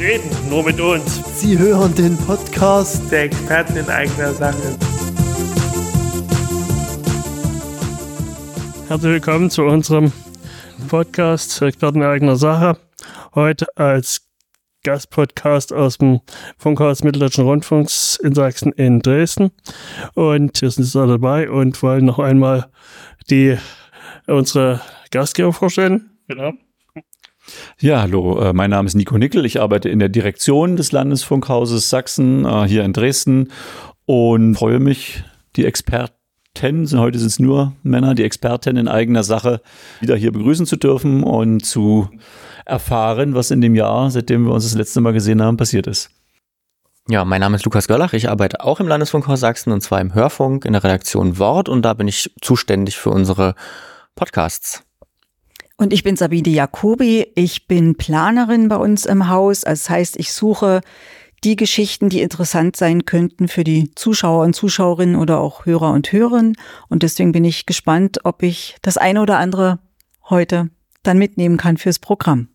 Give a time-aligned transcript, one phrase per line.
[0.00, 1.20] reden nur mit uns.
[1.38, 4.78] Sie hören den Podcast der Experten in eigener Sache.
[8.88, 10.10] Herzlich willkommen zu unserem
[10.88, 12.78] Podcast Experten in eigener Sache.
[13.34, 14.26] Heute als
[14.84, 16.20] Gastpodcast aus dem
[16.56, 19.50] Funkhaus Mitteldeutschen Rundfunks in Sachsen in Dresden.
[20.14, 22.70] Und wir sind jetzt alle dabei und wollen noch einmal
[23.28, 23.58] die
[24.26, 24.80] unsere
[25.10, 26.18] Gastgeber vorstellen.
[26.26, 26.54] Genau.
[27.78, 29.44] Ja, hallo, äh, mein Name ist Nico Nickel.
[29.46, 33.50] Ich arbeite in der Direktion des Landesfunkhauses Sachsen äh, hier in Dresden
[34.06, 35.24] und freue mich,
[35.56, 36.14] die Experten,
[36.62, 39.62] heute sind es nur Männer, die Experten in eigener Sache
[40.00, 42.08] wieder hier begrüßen zu dürfen und zu
[42.66, 46.10] erfahren, was in dem Jahr, seitdem wir uns das letzte Mal gesehen haben, passiert ist.
[47.08, 48.12] Ja, mein Name ist Lukas Görlach.
[48.12, 51.82] Ich arbeite auch im Landesfunkhaus Sachsen und zwar im Hörfunk in der Redaktion Wort und
[51.82, 53.54] da bin ich zuständig für unsere
[54.14, 54.84] Podcasts.
[55.80, 57.32] Und ich bin Sabine Jacobi.
[57.34, 59.62] Ich bin Planerin bei uns im Haus.
[59.62, 60.82] Das heißt, ich suche
[61.42, 66.12] die Geschichten, die interessant sein könnten für die Zuschauer und Zuschauerinnen oder auch Hörer und
[66.12, 66.58] Hörerinnen.
[66.90, 69.78] Und deswegen bin ich gespannt, ob ich das eine oder andere
[70.28, 70.68] heute
[71.02, 72.48] dann mitnehmen kann fürs Programm.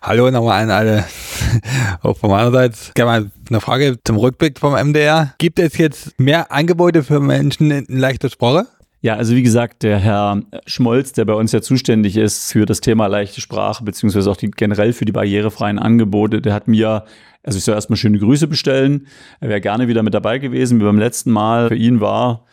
[0.00, 1.04] Hallo nochmal an alle.
[2.00, 5.34] Auch von meiner Seite gerne mal eine Frage zum Rückblick vom MDR.
[5.36, 8.66] Gibt es jetzt mehr Angebote für Menschen in leichter Sprache?
[9.04, 12.80] Ja, also wie gesagt, der Herr Schmolz, der bei uns ja zuständig ist für das
[12.80, 17.04] Thema leichte Sprache, beziehungsweise auch die, generell für die barrierefreien Angebote, der hat mir,
[17.42, 19.08] also ich soll erstmal schöne Grüße bestellen.
[19.40, 21.66] Er wäre gerne wieder mit dabei gewesen, wie beim letzten Mal.
[21.66, 22.44] Für ihn war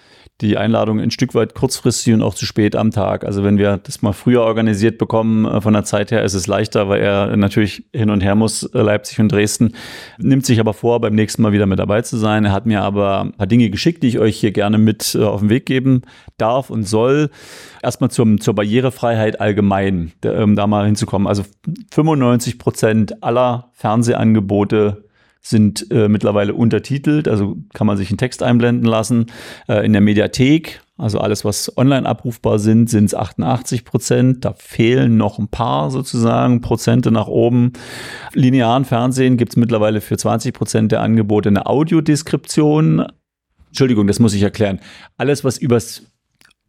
[0.42, 3.26] die Einladung ein Stück weit kurzfristig und auch zu spät am Tag.
[3.26, 6.48] Also wenn wir das mal früher organisiert bekommen, äh, von der Zeit her ist es
[6.48, 9.74] leichter, weil er natürlich hin und her muss, äh, Leipzig und Dresden,
[10.18, 12.46] nimmt sich aber vor, beim nächsten Mal wieder mit dabei zu sein.
[12.46, 15.24] Er hat mir aber ein paar Dinge geschickt, die ich euch hier gerne mit äh,
[15.24, 16.04] auf den Weg geben
[16.38, 17.30] darf und soll.
[17.84, 21.28] Erstmal zum, zur Barrierefreiheit allgemein, um da mal hinzukommen.
[21.28, 21.44] Also
[21.92, 25.09] 95 Prozent aller Fernsehangebote
[25.42, 29.28] sind äh, mittlerweile untertitelt, also kann man sich einen Text einblenden lassen.
[29.68, 34.44] Äh, in der Mediathek, also alles, was online abrufbar sind, sind es 88 Prozent.
[34.44, 37.72] Da fehlen noch ein paar sozusagen Prozente nach oben.
[38.34, 43.06] Linearen Fernsehen gibt es mittlerweile für 20 Prozent der Angebote eine Audiodeskription.
[43.68, 44.80] Entschuldigung, das muss ich erklären.
[45.18, 46.04] Alles, was übers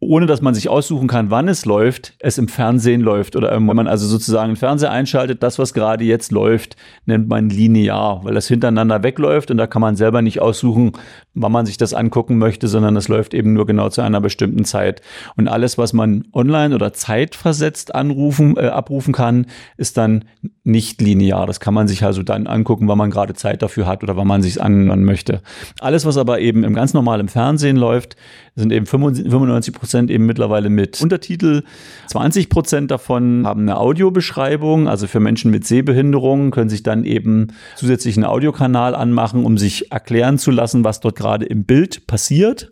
[0.03, 3.63] ohne dass man sich aussuchen kann, wann es läuft, es im Fernsehen läuft oder wenn
[3.63, 6.75] man also sozusagen einen Fernseher einschaltet, das, was gerade jetzt läuft,
[7.05, 10.93] nennt man linear, weil das hintereinander wegläuft und da kann man selber nicht aussuchen,
[11.33, 14.65] wann man sich das angucken möchte, sondern es läuft eben nur genau zu einer bestimmten
[14.65, 15.01] Zeit.
[15.37, 19.45] Und alles, was man online oder zeitversetzt anrufen, äh, abrufen kann,
[19.77, 20.25] ist dann
[20.63, 21.47] nicht linear.
[21.47, 24.27] Das kann man sich also dann angucken, wann man gerade Zeit dafür hat oder wann
[24.27, 25.41] man sich anhören möchte.
[25.79, 28.15] Alles, was aber eben im ganz normalen Fernsehen läuft,
[28.55, 31.63] sind eben 95 Prozent eben mittlerweile mit Untertitel.
[32.07, 34.89] 20 Prozent davon haben eine Audiobeschreibung.
[34.89, 39.91] Also für Menschen mit Sehbehinderungen können sich dann eben zusätzlich einen Audiokanal anmachen, um sich
[39.91, 42.71] erklären zu lassen, was dort gerade im Bild passiert.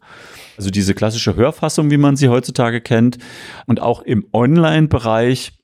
[0.58, 3.18] Also diese klassische Hörfassung, wie man sie heutzutage kennt.
[3.66, 5.59] Und auch im Online-Bereich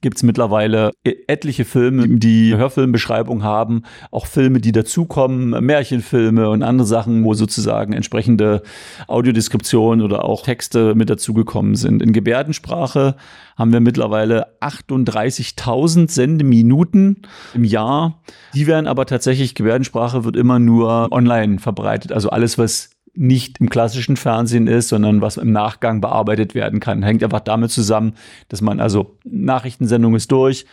[0.00, 6.62] gibt es mittlerweile e-, etliche Filme, die Hörfilmbeschreibung haben, auch Filme, die dazukommen, Märchenfilme und
[6.62, 8.62] andere Sachen, wo sozusagen entsprechende
[9.06, 12.02] Audiodeskriptionen oder auch Texte mit dazugekommen sind.
[12.02, 13.16] In Gebärdensprache
[13.56, 17.22] haben wir mittlerweile 38.000 Sendeminuten
[17.54, 18.22] im Jahr.
[18.54, 22.12] Die werden aber tatsächlich, Gebärdensprache wird immer nur online verbreitet.
[22.12, 27.02] Also alles, was nicht im klassischen Fernsehen ist, sondern was im Nachgang bearbeitet werden kann.
[27.02, 28.14] Hängt einfach damit zusammen,
[28.48, 30.66] dass man also Nachrichtensendung ist durch,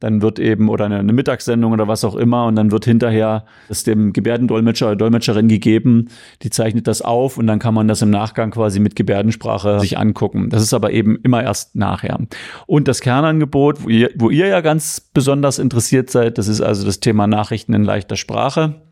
[0.00, 3.84] dann wird eben oder eine, Mittagssendung oder was auch immer und dann wird hinterher das
[3.84, 6.08] dem Gebärdendolmetscher oder Dolmetscherin gegeben,
[6.42, 9.96] die zeichnet das auf und dann kann man das im Nachgang quasi mit Gebärdensprache sich
[9.96, 10.50] angucken.
[10.50, 12.18] Das ist aber eben immer erst nachher.
[12.66, 16.84] Und das Kernangebot, wo ihr, wo ihr ja ganz besonders interessiert seid, das ist also
[16.84, 18.82] das Thema Nachrichten in leichter Sprache.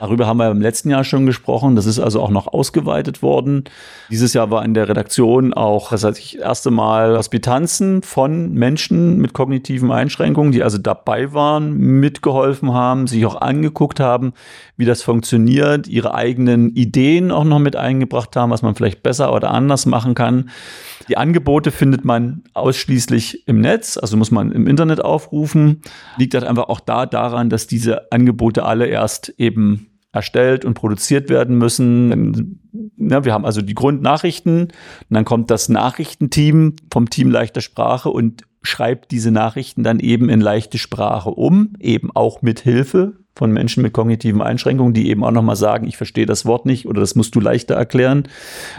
[0.00, 1.76] Darüber haben wir im letzten Jahr schon gesprochen.
[1.76, 3.64] Das ist also auch noch ausgeweitet worden.
[4.10, 9.18] Dieses Jahr war in der Redaktion auch das heißt, das erste Mal Hospitanzen von Menschen
[9.18, 14.32] mit kognitiven Einschränkungen, die also dabei waren, mitgeholfen haben, sich auch angeguckt haben,
[14.76, 19.34] wie das funktioniert, ihre eigenen Ideen auch noch mit eingebracht haben, was man vielleicht besser
[19.34, 20.50] oder anders machen kann.
[21.08, 25.80] Die Angebote findet man ausschließlich im Netz, also muss man im Internet aufrufen.
[26.18, 29.57] Liegt halt einfach auch da daran, dass diese Angebote alle erst eben
[30.12, 32.60] erstellt und produziert werden müssen.
[32.96, 34.72] Ja, wir haben also die Grundnachrichten und
[35.10, 40.40] dann kommt das Nachrichtenteam vom Team leichter Sprache und schreibt diese Nachrichten dann eben in
[40.40, 45.30] leichte Sprache um, eben auch mit Hilfe von Menschen mit kognitiven Einschränkungen, die eben auch
[45.30, 48.24] nochmal sagen, ich verstehe das Wort nicht oder das musst du leichter erklären,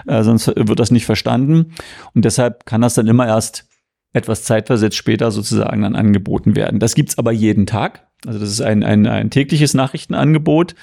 [0.06, 1.74] äh, sonst wird das nicht verstanden.
[2.14, 3.69] Und deshalb kann das dann immer erst
[4.14, 6.80] etwas zeitversetzt später sozusagen dann angeboten werden.
[6.80, 8.08] Das gibt's aber jeden Tag.
[8.26, 10.76] Also das ist ein, ein, ein tägliches Nachrichtenangebot.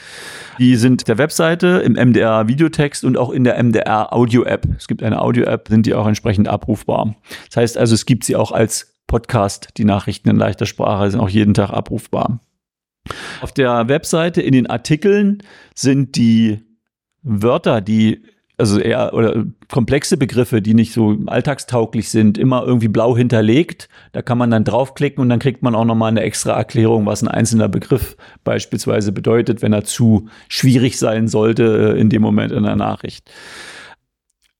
[0.58, 4.66] Die sind der Webseite, im MDR Videotext und auch in der MDR Audio App.
[4.78, 7.14] Es gibt eine Audio App, sind die auch entsprechend abrufbar.
[7.48, 11.20] Das heißt also, es gibt sie auch als Podcast, die Nachrichten in leichter Sprache sind
[11.20, 12.40] auch jeden Tag abrufbar.
[13.40, 15.42] Auf der Webseite in den Artikeln
[15.74, 16.64] sind die
[17.22, 18.22] Wörter, die
[18.58, 23.88] also eher oder komplexe Begriffe, die nicht so alltagstauglich sind, immer irgendwie blau hinterlegt.
[24.12, 27.22] Da kann man dann draufklicken und dann kriegt man auch nochmal eine extra Erklärung, was
[27.22, 32.52] ein einzelner Begriff beispielsweise bedeutet, wenn er zu schwierig sein sollte äh, in dem Moment
[32.52, 33.30] in der Nachricht.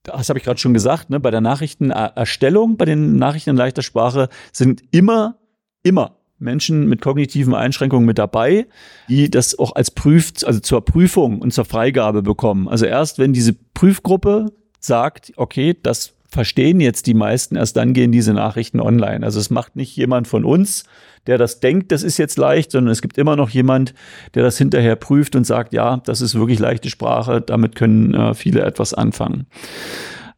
[0.03, 1.19] Das habe ich gerade schon gesagt, ne?
[1.19, 5.39] bei der Nachrichtenerstellung, bei den Nachrichten in leichter Sprache sind immer,
[5.83, 8.67] immer Menschen mit kognitiven Einschränkungen mit dabei,
[9.09, 12.69] die das auch als Prüf, also zur Prüfung und zur Freigabe bekommen.
[12.69, 18.13] Also erst wenn diese Prüfgruppe sagt, okay, das verstehen jetzt die meisten, erst dann gehen
[18.13, 19.25] diese Nachrichten online.
[19.25, 20.85] Also es macht nicht jemand von uns,
[21.27, 23.95] der das denkt, das ist jetzt leicht, sondern es gibt immer noch jemand,
[24.35, 28.35] der das hinterher prüft und sagt, ja, das ist wirklich leichte Sprache, damit können äh,
[28.35, 29.47] viele etwas anfangen.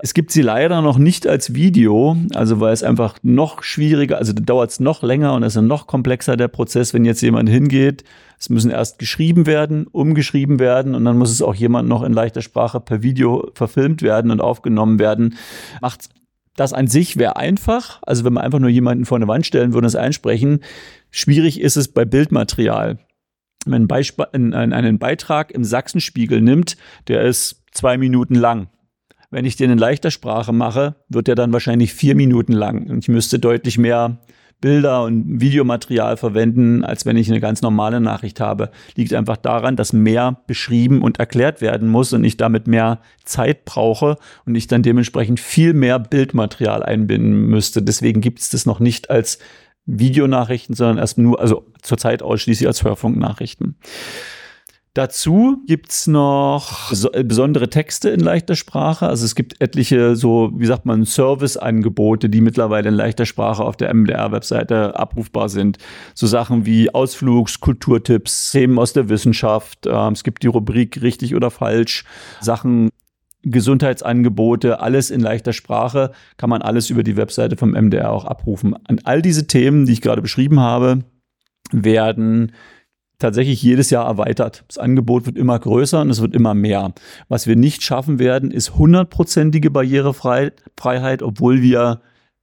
[0.00, 4.32] Es gibt sie leider noch nicht als Video, also weil es einfach noch schwieriger, also
[4.32, 8.04] dauert es noch länger und es ist noch komplexer der Prozess, wenn jetzt jemand hingeht.
[8.38, 12.12] Es müssen erst geschrieben werden, umgeschrieben werden und dann muss es auch jemand noch in
[12.12, 15.36] leichter Sprache per Video verfilmt werden und aufgenommen werden.
[15.82, 16.10] Macht
[16.54, 19.72] das an sich wäre einfach, also wenn man einfach nur jemanden vor eine Wand stellen
[19.72, 20.60] würde und es einsprechen.
[21.10, 22.98] Schwierig ist es bei Bildmaterial.
[23.66, 26.76] Wenn man einen Beitrag im Sachsenspiegel nimmt,
[27.08, 28.68] der ist zwei Minuten lang
[29.30, 32.88] wenn ich den in leichter Sprache mache, wird der dann wahrscheinlich vier Minuten lang.
[32.88, 34.18] Und ich müsste deutlich mehr
[34.60, 38.70] Bilder und Videomaterial verwenden, als wenn ich eine ganz normale Nachricht habe.
[38.96, 43.64] Liegt einfach daran, dass mehr beschrieben und erklärt werden muss und ich damit mehr Zeit
[43.64, 44.16] brauche
[44.46, 47.82] und ich dann dementsprechend viel mehr Bildmaterial einbinden müsste.
[47.82, 49.38] Deswegen gibt es das noch nicht als
[49.86, 53.76] Videonachrichten, sondern erst nur, also zurzeit ausschließlich als Hörfunknachrichten.
[54.98, 59.06] Dazu gibt's noch äh, besondere Texte in leichter Sprache.
[59.06, 63.76] Also es gibt etliche so, wie sagt man, Serviceangebote, die mittlerweile in leichter Sprache auf
[63.76, 65.78] der MDR-Webseite abrufbar sind.
[66.16, 69.86] So Sachen wie Ausflugs-, Kulturtipps, Themen aus der Wissenschaft.
[69.86, 72.04] Ähm, es gibt die Rubrik richtig oder falsch,
[72.40, 72.90] Sachen
[73.44, 78.74] Gesundheitsangebote, alles in leichter Sprache, kann man alles über die Webseite vom MDR auch abrufen.
[78.88, 81.04] An all diese Themen, die ich gerade beschrieben habe,
[81.70, 82.50] werden
[83.18, 84.64] tatsächlich jedes Jahr erweitert.
[84.68, 86.92] Das Angebot wird immer größer und es wird immer mehr.
[87.28, 92.00] Was wir nicht schaffen werden, ist hundertprozentige Barrierefreiheit, obwohl wir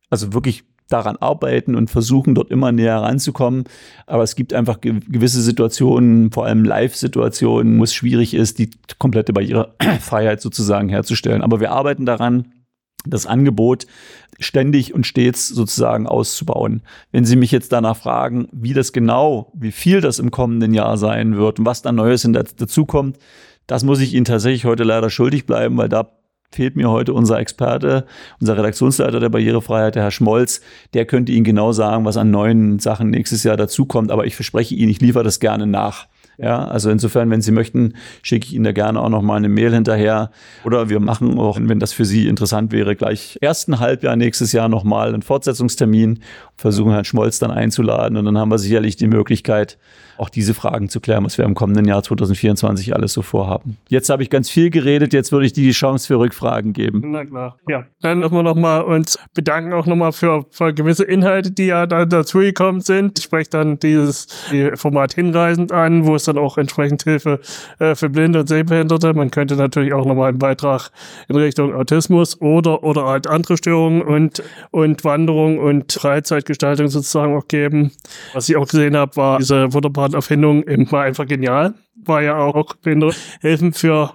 [0.10, 3.63] also wirklich daran arbeiten und versuchen, dort immer näher ranzukommen.
[4.06, 8.69] Aber es gibt einfach gewisse Situationen, vor allem Live-Situationen, wo es schwierig ist, die
[9.00, 11.42] komplette Barrierefreiheit sozusagen herzustellen.
[11.42, 12.51] Aber wir arbeiten daran
[13.06, 13.86] das Angebot
[14.40, 16.81] ständig und stets sozusagen auszubauen.
[17.12, 20.98] Wenn Sie mich jetzt danach fragen, wie das genau, wie viel das im kommenden Jahr
[20.98, 23.18] sein wird und was da Neues dazukommt,
[23.68, 26.12] das muss ich Ihnen tatsächlich heute leider schuldig bleiben, weil da
[26.52, 28.06] fehlt mir heute unser Experte,
[28.40, 30.62] unser Redaktionsleiter der Barrierefreiheit, der Herr Schmolz.
[30.94, 34.12] Der könnte Ihnen genau sagen, was an neuen Sachen nächstes Jahr dazukommt.
[34.12, 36.07] Aber ich verspreche Ihnen, ich liefere das gerne nach.
[36.38, 39.50] Ja, also insofern, wenn Sie möchten, schicke ich Ihnen da gerne auch noch mal eine
[39.50, 40.32] Mail hinterher.
[40.64, 44.70] Oder wir machen auch, wenn das für Sie interessant wäre, gleich ersten Halbjahr nächstes Jahr
[44.70, 46.20] noch mal einen Fortsetzungstermin,
[46.58, 49.78] versuchen Herrn Schmolz dann einzuladen und dann haben wir sicherlich die Möglichkeit,
[50.18, 53.78] auch diese Fragen zu klären, was wir im kommenden Jahr 2024 alles so vorhaben.
[53.90, 57.02] Jetzt habe ich ganz viel geredet, jetzt würde ich dir die Chance für Rückfragen geben.
[57.06, 57.57] Na klar.
[57.68, 61.86] Ja, dann müssen wir nochmal uns bedanken auch nochmal für, für gewisse Inhalte, die ja
[61.86, 63.19] da dazugekommen sind.
[63.19, 67.40] Ich spreche dann dieses die Format hinreisend an, wo es dann auch entsprechend Hilfe
[67.80, 69.14] äh, für Blinde und Sehbehinderte.
[69.14, 70.92] Man könnte natürlich auch nochmal einen Beitrag
[71.28, 77.48] in Richtung Autismus oder oder halt andere Störungen und und Wanderung und Freizeitgestaltung sozusagen auch
[77.48, 77.92] geben.
[78.34, 81.74] Was ich auch gesehen habe, war diese wunderbare Erfindung war einfach genial.
[82.04, 82.76] War ja auch
[83.42, 84.14] Hilfen für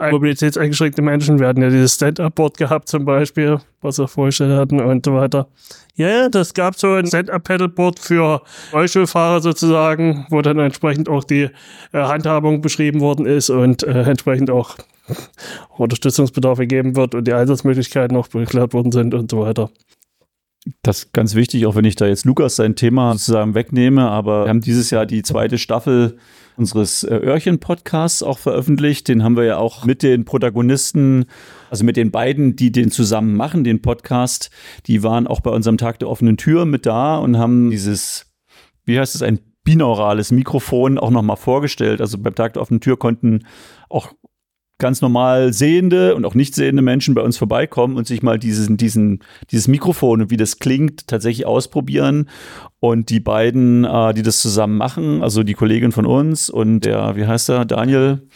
[0.00, 1.38] mobilitätseingeschränkte Menschen.
[1.38, 5.48] Wir hatten ja dieses Stand-Up-Board gehabt zum Beispiel, was wir vorgestellt hatten und so weiter.
[5.94, 8.42] Ja, ja, das gab so ein Stand-Up-Pedalboard für
[8.72, 11.50] Rollstuhlfahrer sozusagen, wo dann entsprechend auch die äh,
[11.92, 14.76] Handhabung beschrieben worden ist und äh, entsprechend auch
[15.76, 19.70] Unterstützungsbedarf gegeben wird und die Einsatzmöglichkeiten auch geklärt worden sind und so weiter.
[20.82, 24.44] Das ist ganz wichtig, auch wenn ich da jetzt Lukas sein Thema sozusagen wegnehme, aber
[24.44, 26.18] wir haben dieses Jahr die zweite Staffel
[26.56, 29.08] unseres äh, Öhrchen-Podcasts auch veröffentlicht.
[29.08, 31.24] Den haben wir ja auch mit den Protagonisten,
[31.70, 34.50] also mit den beiden, die den zusammen machen, den Podcast,
[34.86, 38.30] die waren auch bei unserem Tag der offenen Tür mit da und haben dieses,
[38.84, 42.00] wie heißt es, ein binaurales Mikrofon auch nochmal vorgestellt.
[42.00, 43.46] Also beim Tag der offenen Tür konnten
[43.88, 44.12] auch
[44.80, 48.76] ganz normal sehende und auch nicht sehende Menschen bei uns vorbeikommen und sich mal diesen,
[48.76, 49.20] diesen,
[49.50, 52.28] dieses Mikrofon und wie das klingt, tatsächlich ausprobieren.
[52.82, 57.14] Und die beiden, äh, die das zusammen machen, also die Kollegin von uns und der,
[57.14, 58.26] wie heißt er, Daniel,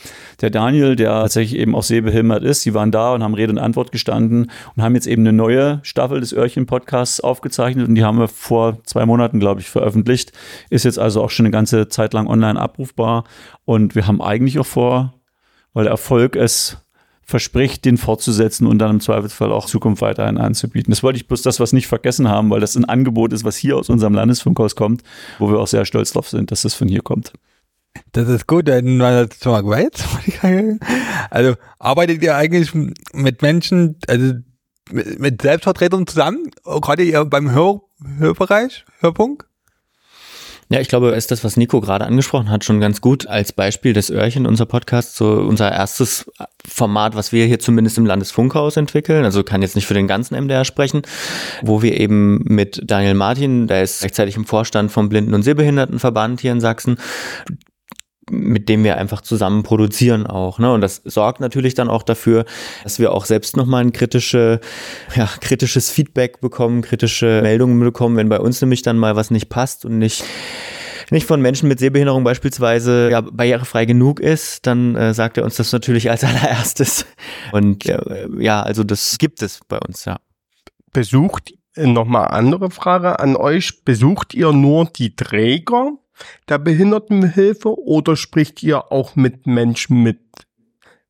[0.43, 3.59] der Daniel, der tatsächlich eben auch sehbehindert ist, die waren da und haben Rede und
[3.59, 8.19] Antwort gestanden und haben jetzt eben eine neue Staffel des Öhrchen-Podcasts aufgezeichnet und die haben
[8.19, 10.33] wir vor zwei Monaten, glaube ich, veröffentlicht.
[10.69, 13.25] Ist jetzt also auch schon eine ganze Zeit lang online abrufbar
[13.65, 15.15] und wir haben eigentlich auch vor,
[15.75, 16.79] weil Erfolg es
[17.27, 20.91] verspricht, den fortzusetzen und dann im Zweifelsfall auch Zukunft weiterhin anzubieten.
[20.91, 23.57] Das wollte ich bloß das, was nicht vergessen haben, weil das ein Angebot ist, was
[23.57, 25.03] hier aus unserem Landesfunkhaus kommt,
[25.39, 27.33] wo wir auch sehr stolz drauf sind, dass das von hier kommt.
[28.13, 29.01] Das ist gut, dann.
[31.31, 32.73] Also arbeitet ihr eigentlich
[33.13, 34.35] mit Menschen, also
[34.91, 37.81] mit, Selbstvertretern zusammen, gerade beim Hör,
[38.19, 39.47] Hörbereich, Hörpunkt?
[40.71, 43.93] Ja, ich glaube, ist das, was Nico gerade angesprochen hat, schon ganz gut als Beispiel
[43.93, 46.31] des Öhrchen, unser Podcast, so unser erstes
[46.67, 49.25] Format, was wir hier zumindest im Landesfunkhaus entwickeln.
[49.25, 51.03] Also kann jetzt nicht für den ganzen MDR sprechen,
[51.63, 56.41] wo wir eben mit Daniel Martin, der ist gleichzeitig im Vorstand vom Blinden- und Sehbehindertenverband
[56.41, 56.99] hier in Sachsen,
[58.31, 60.59] mit dem wir einfach zusammen produzieren auch.
[60.59, 60.73] Ne?
[60.73, 62.45] Und das sorgt natürlich dann auch dafür,
[62.83, 64.61] dass wir auch selbst nochmal ein kritische,
[65.15, 69.49] ja, kritisches Feedback bekommen, kritische Meldungen bekommen, wenn bei uns nämlich dann mal was nicht
[69.49, 70.25] passt und nicht
[71.11, 75.57] nicht von Menschen mit Sehbehinderung beispielsweise ja, barrierefrei genug ist, dann äh, sagt er uns
[75.57, 77.07] das natürlich als allererstes.
[77.53, 80.19] Und äh, ja, also das gibt es bei uns, ja.
[80.93, 85.93] Besucht, äh, nochmal andere Frage an euch, besucht ihr nur die Träger
[86.49, 90.21] der Behindertenhilfe oder spricht ihr auch mit Menschen, mit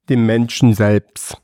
[0.09, 1.37] dem Menschen selbst?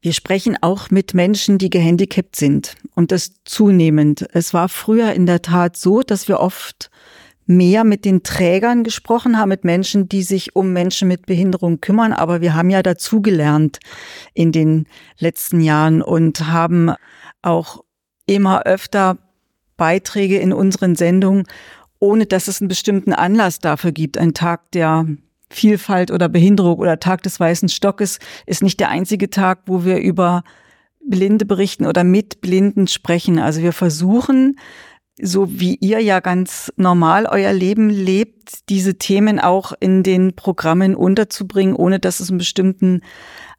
[0.00, 4.26] Wir sprechen auch mit Menschen, die gehandicapt sind und das zunehmend.
[4.32, 6.90] Es war früher in der Tat so, dass wir oft
[7.46, 12.12] mehr mit den Trägern gesprochen haben, mit Menschen, die sich um Menschen mit Behinderung kümmern.
[12.12, 13.78] Aber wir haben ja dazugelernt
[14.34, 14.86] in den
[15.18, 16.92] letzten Jahren und haben
[17.42, 17.84] auch
[18.26, 19.18] immer öfter
[19.76, 21.44] Beiträge in unseren Sendungen
[21.98, 24.18] ohne dass es einen bestimmten Anlass dafür gibt.
[24.18, 25.06] Ein Tag der
[25.48, 29.98] Vielfalt oder Behinderung oder Tag des weißen Stockes ist nicht der einzige Tag, wo wir
[29.98, 30.42] über
[31.08, 33.38] Blinde berichten oder mit Blinden sprechen.
[33.38, 34.58] Also wir versuchen,
[35.20, 40.94] so wie ihr ja ganz normal euer Leben lebt, diese Themen auch in den Programmen
[40.94, 43.02] unterzubringen, ohne dass es einen bestimmten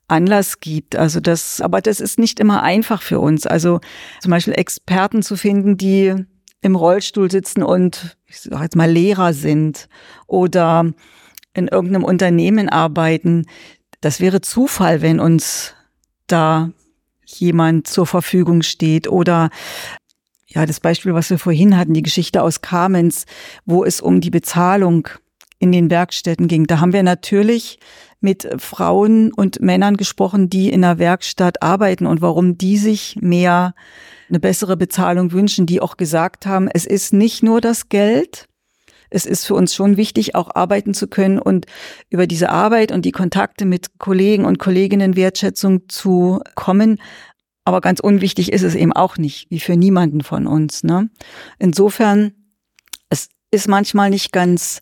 [0.08, 0.96] Anlass gibt.
[0.96, 3.48] Also das, aber das ist nicht immer einfach für uns.
[3.48, 3.80] Also
[4.22, 6.16] zum Beispiel Experten zu finden, die
[6.62, 9.88] im Rollstuhl sitzen und ich sag jetzt mal Lehrer sind
[10.26, 10.92] oder
[11.54, 13.46] in irgendeinem Unternehmen arbeiten.
[14.02, 15.74] Das wäre Zufall, wenn uns
[16.28, 16.72] da
[17.26, 19.50] jemand zur Verfügung steht oder
[20.48, 23.26] ja, das Beispiel, was wir vorhin hatten, die Geschichte aus Kamenz,
[23.66, 25.10] wo es um die Bezahlung
[25.60, 26.68] in den Werkstätten ging.
[26.68, 27.80] Da haben wir natürlich
[28.22, 33.76] mit Frauen und Männern gesprochen, die in der Werkstatt arbeiten und warum die sich mehr
[34.30, 38.48] eine bessere Bezahlung wünschen, die auch gesagt haben, es ist nicht nur das Geld,
[39.10, 41.66] es ist für uns schon wichtig, auch arbeiten zu können und
[42.10, 47.00] über diese Arbeit und die Kontakte mit Kollegen und Kolleginnen Wertschätzung zu kommen.
[47.64, 50.84] Aber ganz unwichtig ist es eben auch nicht, wie für niemanden von uns.
[50.84, 51.10] Ne?
[51.60, 52.34] Insofern,
[53.10, 54.82] es ist manchmal nicht ganz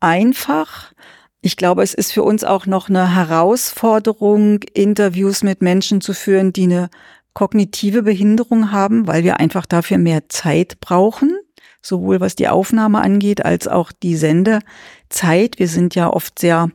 [0.00, 0.92] einfach.
[1.40, 6.52] Ich glaube, es ist für uns auch noch eine Herausforderung, Interviews mit Menschen zu führen,
[6.52, 6.90] die eine
[7.34, 11.36] kognitive Behinderung haben, weil wir einfach dafür mehr Zeit brauchen,
[11.82, 15.58] sowohl was die Aufnahme angeht als auch die Sendezeit.
[15.58, 16.70] Wir sind ja oft sehr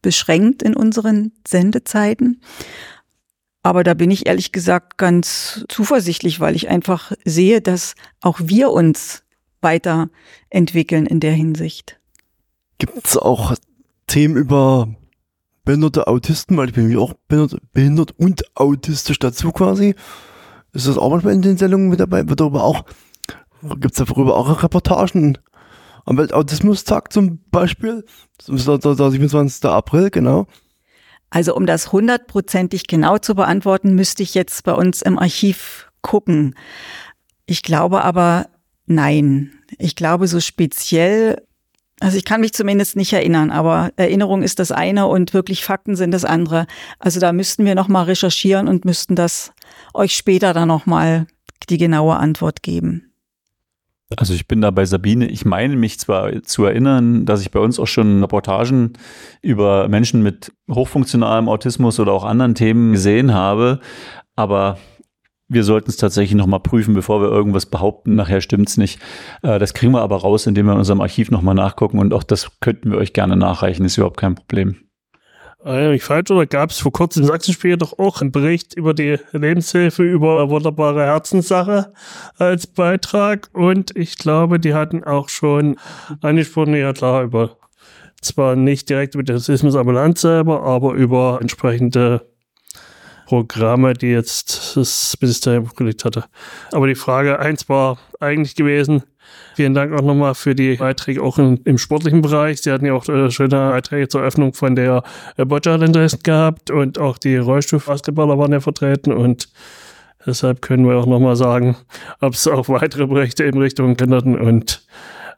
[0.00, 2.40] beschränkt in unseren Sendezeiten.
[3.62, 8.70] Aber da bin ich ehrlich gesagt ganz zuversichtlich, weil ich einfach sehe, dass auch wir
[8.70, 9.24] uns
[9.62, 11.98] weiterentwickeln in der Hinsicht.
[12.78, 13.54] Gibt es auch
[14.06, 14.94] Themen über
[15.64, 19.94] behinderte Autisten, weil ich bin auch behindert, behindert und autistisch dazu quasi.
[20.72, 22.28] Ist das auch manchmal in den Sendungen mit dabei?
[22.28, 22.84] Wird darüber auch,
[23.62, 25.38] gibt es darüber auch Reportagen?
[26.06, 28.04] Am Weltautismustag zum Beispiel,
[28.36, 29.64] das ist der, der 27.
[29.64, 30.46] April, genau.
[31.30, 36.54] Also um das hundertprozentig genau zu beantworten, müsste ich jetzt bei uns im Archiv gucken.
[37.46, 38.48] Ich glaube aber
[38.86, 39.52] nein.
[39.78, 41.42] Ich glaube, so speziell
[42.00, 45.96] also ich kann mich zumindest nicht erinnern, aber Erinnerung ist das eine und wirklich Fakten
[45.96, 46.66] sind das andere.
[46.98, 49.52] Also da müssten wir nochmal recherchieren und müssten das
[49.94, 51.26] euch später dann nochmal
[51.70, 53.12] die genaue Antwort geben.
[54.16, 55.28] Also ich bin da bei Sabine.
[55.28, 58.92] Ich meine mich zwar zu erinnern, dass ich bei uns auch schon Reportagen
[59.40, 63.80] über Menschen mit hochfunktionalem Autismus oder auch anderen Themen gesehen habe,
[64.36, 64.78] aber
[65.48, 68.14] wir sollten es tatsächlich nochmal prüfen, bevor wir irgendwas behaupten.
[68.14, 68.98] Nachher stimmt es nicht.
[69.42, 72.22] Äh, das kriegen wir aber raus, indem wir in unserem Archiv nochmal nachgucken und auch
[72.22, 74.76] das könnten wir euch gerne nachreichen, ist überhaupt kein Problem.
[75.64, 78.94] Äh, ich falsch oder gab es vor kurzem im Sachsenspiel doch auch einen Bericht über
[78.94, 81.92] die Lebenshilfe über wunderbare Herzenssache
[82.36, 85.76] als Beitrag und ich glaube, die hatten auch schon
[86.20, 87.56] angesprochen, ja klar, über
[88.20, 92.22] zwar nicht direkt über den Rassismus ambulant selber, aber über entsprechende
[93.34, 96.24] Programme, die jetzt das Ministerium gelegt hatte.
[96.70, 99.02] Aber die Frage eins war eigentlich gewesen,
[99.54, 102.60] Vielen Dank auch nochmal für die Beiträge auch im, im sportlichen Bereich.
[102.60, 105.02] Sie hatten ja auch äh, schöne Beiträge zur Öffnung von der
[105.36, 109.48] äh, Boccia in gehabt und auch die Rollstuhlbasketballer waren ja vertreten und
[110.26, 111.76] deshalb können wir auch nochmal sagen,
[112.20, 114.86] ob es auch weitere Berichte in Richtung Kinderten und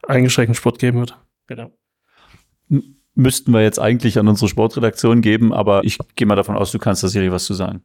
[0.07, 1.17] eingeschränkten Sport geben wird.
[1.47, 1.71] Genau.
[3.16, 6.78] Müssten wir jetzt eigentlich an unsere Sportredaktion geben, aber ich gehe mal davon aus, du
[6.78, 7.82] kannst da sicherlich was zu sagen.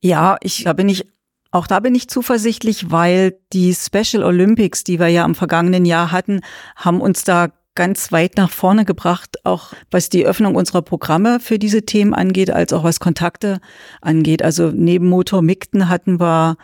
[0.00, 1.06] Ja, ich, da bin ich
[1.50, 6.12] auch da bin ich zuversichtlich, weil die Special Olympics, die wir ja im vergangenen Jahr
[6.12, 6.40] hatten,
[6.76, 11.58] haben uns da ganz weit nach vorne gebracht, auch was die Öffnung unserer Programme für
[11.58, 13.60] diese Themen angeht, als auch was Kontakte
[14.02, 14.42] angeht.
[14.42, 16.56] Also neben Motor Mikten hatten wir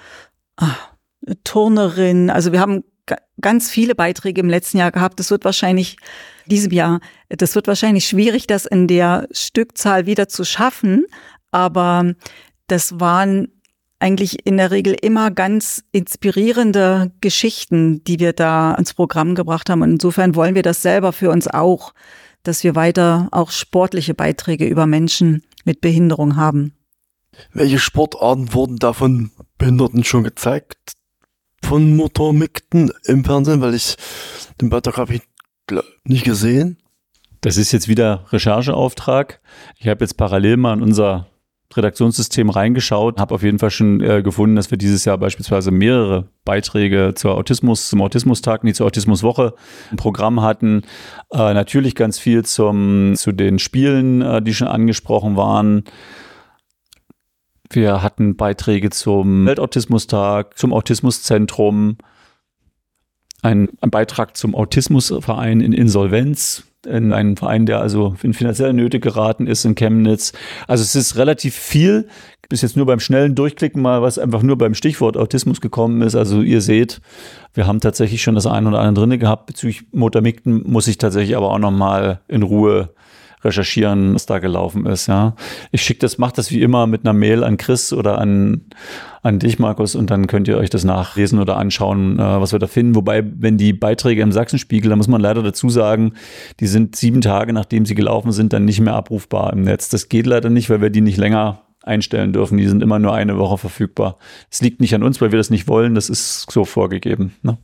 [0.57, 0.89] ach,
[1.45, 2.85] Turnerin, also wir haben
[3.41, 5.19] ganz viele Beiträge im letzten Jahr gehabt.
[5.21, 5.97] Das wird wahrscheinlich
[6.47, 11.07] diesem Jahr, das wird wahrscheinlich schwierig, das in der Stückzahl wieder zu schaffen.
[11.51, 12.15] Aber
[12.67, 13.49] das waren
[13.99, 19.83] eigentlich in der Regel immer ganz inspirierende Geschichten, die wir da ans Programm gebracht haben.
[19.83, 21.95] Und insofern wollen wir das selber für uns auch,
[22.43, 26.75] dass wir weiter auch sportliche Beiträge über Menschen mit Behinderung haben.
[27.53, 30.93] Welche Sportarten wurden da von Behinderten schon gezeigt?
[31.63, 33.97] Von Motormikten im Fernsehen, weil ich
[34.61, 35.23] den Beitrag habe ich
[36.05, 36.79] nicht gesehen.
[37.41, 39.41] Das ist jetzt wieder Rechercheauftrag.
[39.79, 41.27] Ich habe jetzt parallel mal in unser
[41.77, 46.29] Redaktionssystem reingeschaut, habe auf jeden Fall schon äh, gefunden, dass wir dieses Jahr beispielsweise mehrere
[46.45, 49.55] Beiträge zur Autismus, zum Autismustag, nie zur Autismuswoche
[49.91, 50.83] im Programm hatten.
[51.33, 55.85] Äh, natürlich ganz viel zum, zu den Spielen, äh, die schon angesprochen waren.
[57.71, 61.97] Wir hatten Beiträge zum Weltautismustag, zum Autismuszentrum,
[63.45, 69.01] ein, ein Beitrag zum Autismusverein in Insolvenz, in einen Verein, der also in finanzielle Nöte
[69.01, 70.33] geraten ist in Chemnitz.
[70.67, 72.09] Also es ist relativ viel.
[72.49, 76.15] Bis jetzt nur beim schnellen Durchklicken mal, was einfach nur beim Stichwort Autismus gekommen ist.
[76.15, 77.01] Also ihr seht,
[77.55, 79.47] wir haben tatsächlich schon das eine oder andere drin gehabt.
[79.47, 82.91] Bezüglich Motormikten muss ich tatsächlich aber auch noch mal in Ruhe
[83.45, 85.07] recherchieren, was da gelaufen ist.
[85.07, 85.35] Ja,
[85.73, 88.63] ich schicke das, mache das wie immer mit einer Mail an Chris oder an
[89.25, 92.59] an dich, Markus, und dann könnt ihr euch das nachlesen oder anschauen, äh, was wir
[92.59, 92.95] da finden.
[92.95, 96.13] Wobei, wenn die Beiträge im Sachsenspiegel, da muss man leider dazu sagen,
[96.61, 99.89] die sind sieben Tage, nachdem sie gelaufen sind, dann nicht mehr abrufbar im Netz.
[99.89, 102.59] Das geht leider nicht, weil wir die nicht länger einstellen dürfen.
[102.59, 104.19] Die sind immer nur eine Woche verfügbar.
[104.51, 105.95] Es liegt nicht an uns, weil wir das nicht wollen.
[105.95, 107.35] Das ist so vorgegeben.
[107.43, 107.57] Ne?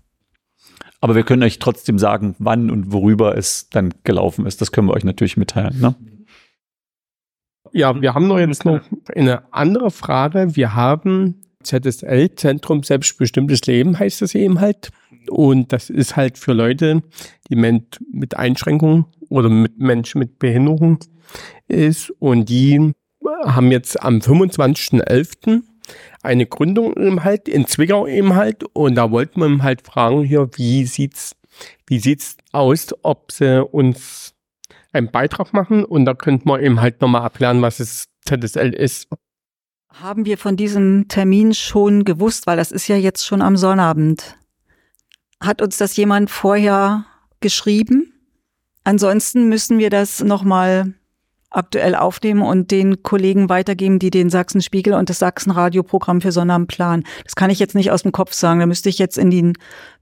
[1.00, 4.60] Aber wir können euch trotzdem sagen, wann und worüber es dann gelaufen ist.
[4.60, 5.80] Das können wir euch natürlich mitteilen.
[5.80, 5.94] Ne?
[7.72, 8.80] Ja, wir haben noch jetzt noch
[9.14, 10.56] eine andere Frage.
[10.56, 14.90] Wir haben ZSL, Zentrum Selbstbestimmtes Leben heißt das eben halt.
[15.28, 17.02] Und das ist halt für Leute,
[17.48, 20.98] die mit Einschränkungen oder mit Menschen mit Behinderung
[21.68, 22.10] ist.
[22.18, 22.92] Und die
[23.44, 25.62] haben jetzt am 25.11.
[26.22, 28.64] eine Gründung eben halt in Zwickau eben halt.
[28.74, 31.36] Und da wollten wir halt fragen hier, wie sieht's,
[31.86, 34.34] wie sieht's aus, ob sie uns
[34.92, 39.08] einen Beitrag machen und da könnten wir eben halt nochmal abklären, was es ZSL ist.
[39.88, 44.36] Haben wir von diesem Termin schon gewusst, weil das ist ja jetzt schon am Sonnabend.
[45.40, 47.06] Hat uns das jemand vorher
[47.40, 48.12] geschrieben?
[48.84, 50.94] Ansonsten müssen wir das nochmal
[51.50, 57.04] aktuell aufnehmen und den Kollegen weitergeben, die den Sachsenspiegel und das Sachsenradioprogramm für Sonnabend planen.
[57.24, 58.60] Das kann ich jetzt nicht aus dem Kopf sagen.
[58.60, 59.54] Da müsste ich jetzt in den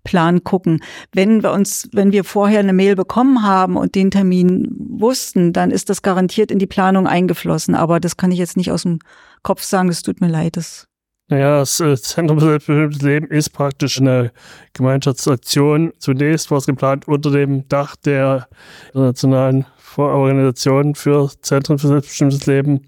[0.04, 0.80] Plan gucken.
[1.12, 5.70] Wenn wir uns, wenn wir vorher eine Mail bekommen haben und den Termin wussten, dann
[5.70, 7.74] ist das garantiert in die Planung eingeflossen.
[7.74, 8.98] Aber das kann ich jetzt nicht aus dem
[9.42, 9.88] Kopf sagen.
[9.88, 10.56] Das tut mir leid.
[10.56, 10.88] Das
[11.30, 14.32] naja, das äh, Zentrum für selbstbestimmtes Leben ist praktisch eine
[14.72, 15.92] Gemeinschaftsaktion.
[15.98, 18.48] Zunächst war es geplant unter dem Dach der
[18.94, 19.66] internationalen
[20.04, 22.86] Organisation für Zentren für selbstbestimmtes Leben,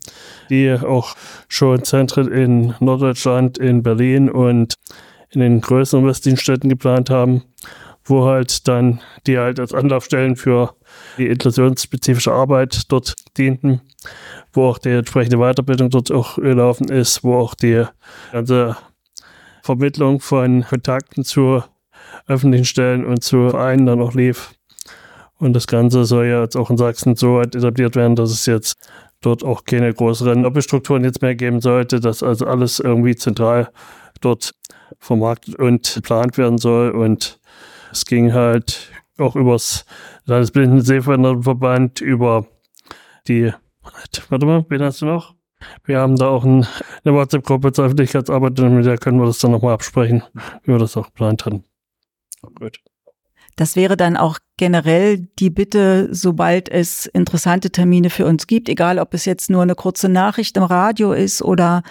[0.49, 1.15] die auch
[1.49, 4.75] schon Zentren in Norddeutschland, in Berlin und
[5.31, 7.43] in den größeren westlichen Städten geplant haben,
[8.05, 10.75] wo halt dann die halt als Anlaufstellen für
[11.19, 13.81] die inklusionsspezifische Arbeit dort dienten,
[14.53, 17.85] wo auch die entsprechende Weiterbildung dort auch gelaufen ist, wo auch die
[18.33, 18.77] ganze
[19.63, 21.63] Vermittlung von Kontakten zu
[22.27, 24.55] öffentlichen Stellen und zu Vereinen dann auch lief.
[25.41, 28.77] Und das Ganze soll ja jetzt auch in Sachsen so etabliert werden, dass es jetzt
[29.21, 33.71] dort auch keine größeren Doppelstrukturen jetzt mehr geben sollte, dass also alles irgendwie zentral
[34.21, 34.53] dort
[34.99, 36.91] vermarktet und geplant werden soll.
[36.91, 37.41] Und
[37.91, 39.87] es ging halt auch übers
[40.27, 42.47] Landesblindenseeverband, über
[43.27, 43.53] die
[44.29, 45.35] Warte mal, wen hast du noch?
[45.85, 46.67] Wir haben da auch ein,
[47.05, 50.23] eine WhatsApp-Gruppe zur Öffentlichkeitsarbeit, mit der können wir das dann nochmal absprechen,
[50.63, 51.65] wie wir das auch geplant hatten.
[52.55, 52.81] Gut.
[53.57, 58.99] Das wäre dann auch generell die Bitte, sobald es interessante Termine für uns gibt, egal
[58.99, 61.83] ob es jetzt nur eine kurze Nachricht im Radio ist oder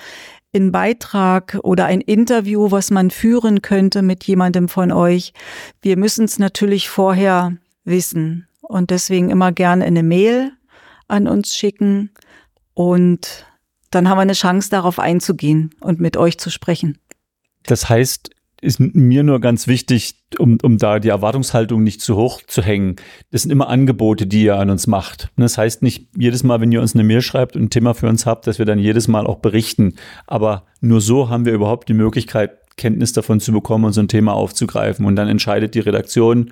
[0.53, 5.33] ein Beitrag oder ein Interview, was man führen könnte mit jemandem von euch.
[5.81, 10.51] Wir müssen es natürlich vorher wissen und deswegen immer gerne eine Mail
[11.07, 12.11] an uns schicken
[12.73, 13.45] und
[13.91, 16.99] dann haben wir eine Chance darauf einzugehen und mit euch zu sprechen.
[17.63, 18.29] Das heißt,
[18.61, 22.97] ist mir nur ganz wichtig, um, um da die Erwartungshaltung nicht zu hoch zu hängen.
[23.31, 25.29] Das sind immer Angebote, die ihr an uns macht.
[25.37, 28.07] Das heißt nicht jedes Mal, wenn ihr uns eine Mail schreibt und ein Thema für
[28.07, 29.95] uns habt, dass wir dann jedes Mal auch berichten.
[30.27, 34.07] Aber nur so haben wir überhaupt die Möglichkeit, Kenntnis davon zu bekommen und so ein
[34.07, 35.05] Thema aufzugreifen.
[35.05, 36.51] Und dann entscheidet die Redaktion,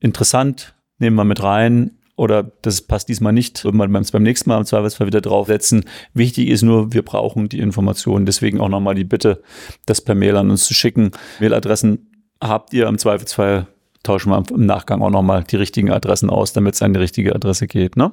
[0.00, 4.58] interessant, nehmen wir mit rein, oder das passt diesmal nicht, wird man beim nächsten Mal
[4.58, 5.84] im Zweifelsfall wieder draufsetzen.
[6.14, 8.26] Wichtig ist nur, wir brauchen die Informationen.
[8.26, 9.42] Deswegen auch nochmal die Bitte,
[9.86, 11.12] das per Mail an uns zu schicken.
[11.38, 13.68] Mailadressen habt ihr im Zweifelsfall,
[14.02, 17.34] tauschen wir im Nachgang auch nochmal die richtigen Adressen aus, damit es an die richtige
[17.34, 17.96] Adresse geht.
[17.96, 18.12] Ne?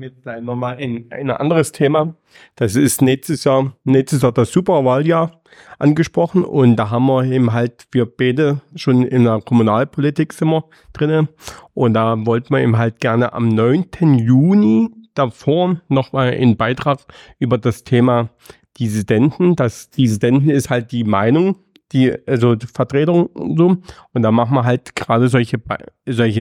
[0.00, 2.14] Jetzt gleich nochmal ein, ein anderes Thema.
[2.56, 5.42] Das ist nächstes Jahr, nächstes Jahr das Superwahljahr
[5.78, 10.64] angesprochen und da haben wir eben halt, wir beide schon in der Kommunalpolitik sind wir
[10.92, 11.28] drinnen
[11.74, 13.86] und da wollten wir eben halt gerne am 9.
[14.18, 17.00] Juni davor nochmal einen Beitrag
[17.38, 18.30] über das Thema
[18.78, 19.56] Dissidenten.
[19.56, 21.56] Das Dissidenten ist halt die Meinung,
[21.92, 23.76] die, also die Vertretung und so.
[24.12, 25.60] Und da machen wir halt gerade solche,
[26.06, 26.40] solche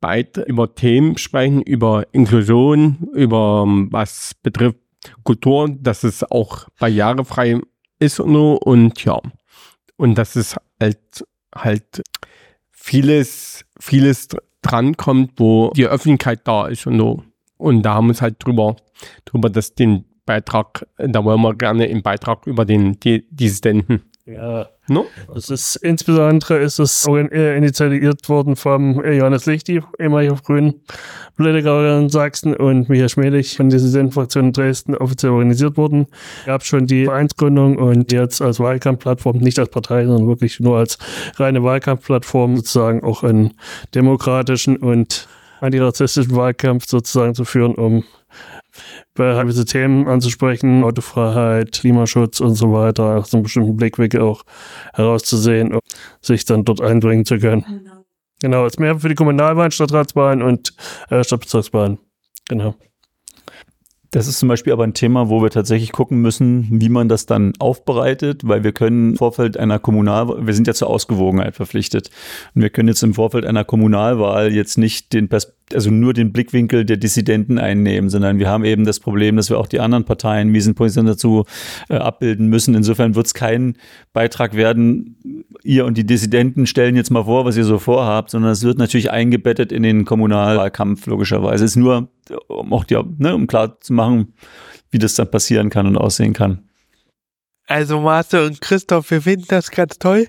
[0.00, 4.78] beide über Themen sprechen, über Inklusion, über ähm, was betrifft
[5.24, 7.60] Kultur, dass es auch barrierefrei
[7.98, 9.20] ist und so und ja.
[9.96, 12.02] Und dass es halt, halt
[12.70, 14.28] vieles, vieles
[14.62, 17.22] drankommt, wo die Öffentlichkeit da ist und so.
[17.56, 18.76] Und da haben wir uns halt drüber,
[19.24, 24.68] drüber, dass den Beitrag, da wollen wir gerne im Beitrag über den die Dissidenten ja.
[24.88, 25.06] No?
[25.32, 30.80] Das ist insbesondere ist es initiiert worden vom Johannes Lichti, ehemaliger Grünen
[31.36, 36.06] Politiker in Sachsen und Michael Schmelig von der Dissidenten-Fraktion in Dresden offiziell organisiert worden.
[36.46, 40.98] Gab schon die Vereinsgründung und jetzt als Wahlkampfplattform, nicht als Partei, sondern wirklich nur als
[41.36, 43.54] reine Wahlkampfplattform sozusagen auch einen
[43.94, 45.28] demokratischen und
[45.60, 48.04] antirassistischen Wahlkampf sozusagen zu führen, um
[49.14, 54.44] gewisse Themen anzusprechen, Autofreiheit, Klimaschutz und so weiter, aus einem bestimmten Blickwinkel auch
[54.94, 55.80] herauszusehen, um
[56.20, 57.64] sich dann dort einbringen zu können.
[57.66, 58.04] Genau,
[58.40, 60.74] genau ist mehr für die Kommunalwahlen, Stadtratswahlen und
[61.10, 61.98] äh, Stadtbezirkswahlen.
[62.48, 62.74] Genau.
[64.10, 67.26] Das ist zum Beispiel aber ein Thema, wo wir tatsächlich gucken müssen, wie man das
[67.26, 72.10] dann aufbereitet, weil wir können im Vorfeld einer Kommunalwahl, wir sind ja zur Ausgewogenheit verpflichtet
[72.54, 76.32] und wir können jetzt im Vorfeld einer Kommunalwahl jetzt nicht den Pers also nur den
[76.32, 80.04] Blickwinkel der Dissidenten einnehmen, sondern wir haben eben das Problem, dass wir auch die anderen
[80.04, 81.44] Parteien, wie sind dazu
[81.88, 82.74] äh, abbilden müssen.
[82.74, 83.76] Insofern wird es kein
[84.12, 85.16] Beitrag werden,
[85.62, 88.78] ihr und die Dissidenten stellen jetzt mal vor, was ihr so vorhabt, sondern es wird
[88.78, 91.64] natürlich eingebettet in den Kommunalwahlkampf, logischerweise.
[91.64, 92.08] Es ist nur,
[92.48, 94.34] um auch die, ne, um klar zu machen,
[94.90, 96.67] wie das dann passieren kann und aussehen kann.
[97.68, 100.26] Also Marcel und Christoph, wir finden das ganz toll,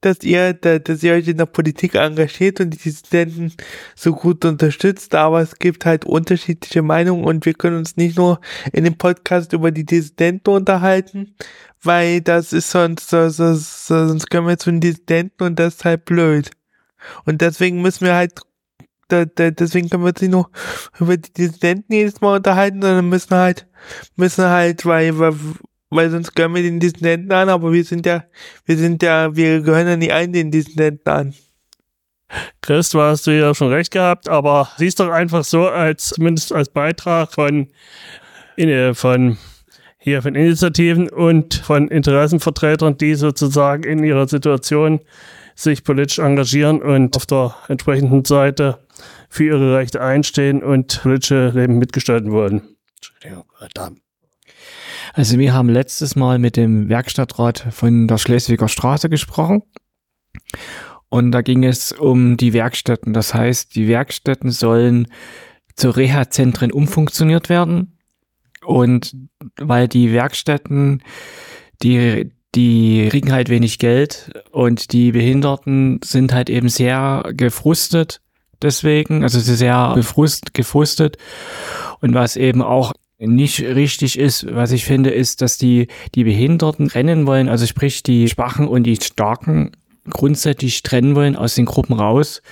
[0.00, 3.52] dass ihr, dass ihr euch in der Politik engagiert und die Dissidenten
[3.94, 8.40] so gut unterstützt, aber es gibt halt unterschiedliche Meinungen und wir können uns nicht nur
[8.72, 11.34] in dem Podcast über die Dissidenten unterhalten,
[11.82, 16.06] weil das ist sonst, sonst, sonst können wir zu den Dissidenten und das ist halt
[16.06, 16.50] blöd.
[17.26, 18.40] Und deswegen müssen wir halt
[19.10, 20.50] deswegen können wir uns nicht nur
[20.98, 23.66] über die Dissidenten jedes Mal unterhalten, sondern müssen halt,
[24.16, 25.34] müssen halt, weil, weil,
[25.90, 28.24] weil sonst gehören wir den Dissidenten an, aber wir sind ja,
[28.64, 31.34] wir sind ja, wir gehören ja nicht allen den Dissidenten an.
[32.62, 36.52] Chris, du hast du ja schon recht gehabt, aber siehst doch einfach so als, zumindest
[36.52, 37.68] als Beitrag von,
[38.94, 39.38] von,
[39.98, 45.00] hier von Initiativen und von Interessenvertretern, die sozusagen in ihrer Situation
[45.56, 48.78] sich politisch engagieren und auf der entsprechenden Seite
[49.28, 52.76] für ihre Rechte einstehen und politische Leben mitgestalten wollen.
[52.96, 54.00] Entschuldigung, verdammt.
[55.12, 59.62] Also wir haben letztes Mal mit dem Werkstattrat von der Schleswiger Straße gesprochen.
[61.08, 63.12] Und da ging es um die Werkstätten.
[63.12, 65.08] Das heißt, die Werkstätten sollen
[65.74, 67.98] zu Reha-Zentren umfunktioniert werden.
[68.64, 69.16] Und
[69.56, 71.02] weil die Werkstätten,
[71.82, 78.20] die, die kriegen halt wenig Geld und die Behinderten sind halt eben sehr gefrustet
[78.62, 81.16] deswegen, also sehr befrust, gefrustet.
[82.00, 86.88] Und was eben auch nicht richtig ist, was ich finde, ist, dass die, die Behinderten
[86.88, 89.72] trennen wollen, also sprich die Schwachen und die Starken
[90.08, 92.42] grundsätzlich trennen wollen aus den Gruppen raus.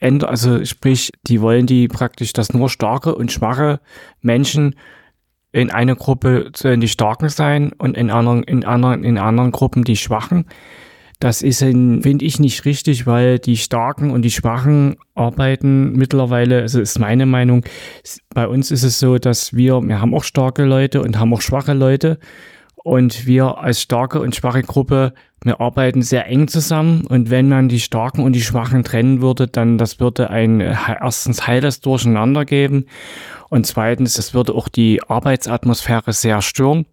[0.00, 3.80] also sprich, die wollen die praktisch, dass nur starke und schwache
[4.20, 4.76] Menschen
[5.50, 9.84] in einer Gruppe sollen die Starken sein und in anderen, in anderen, in anderen Gruppen
[9.84, 10.46] die Schwachen.
[11.20, 16.80] Das ist, finde ich, nicht richtig, weil die Starken und die Schwachen arbeiten mittlerweile, also
[16.80, 17.64] ist meine Meinung,
[18.34, 21.40] bei uns ist es so, dass wir, wir haben auch starke Leute und haben auch
[21.40, 22.18] schwache Leute.
[22.76, 27.06] Und wir als starke und schwache Gruppe, wir arbeiten sehr eng zusammen.
[27.06, 31.46] Und wenn man die Starken und die Schwachen trennen würde, dann das würde ein erstens
[31.46, 32.84] heiles Durcheinander geben.
[33.48, 36.84] Und zweitens, es würde auch die Arbeitsatmosphäre sehr stören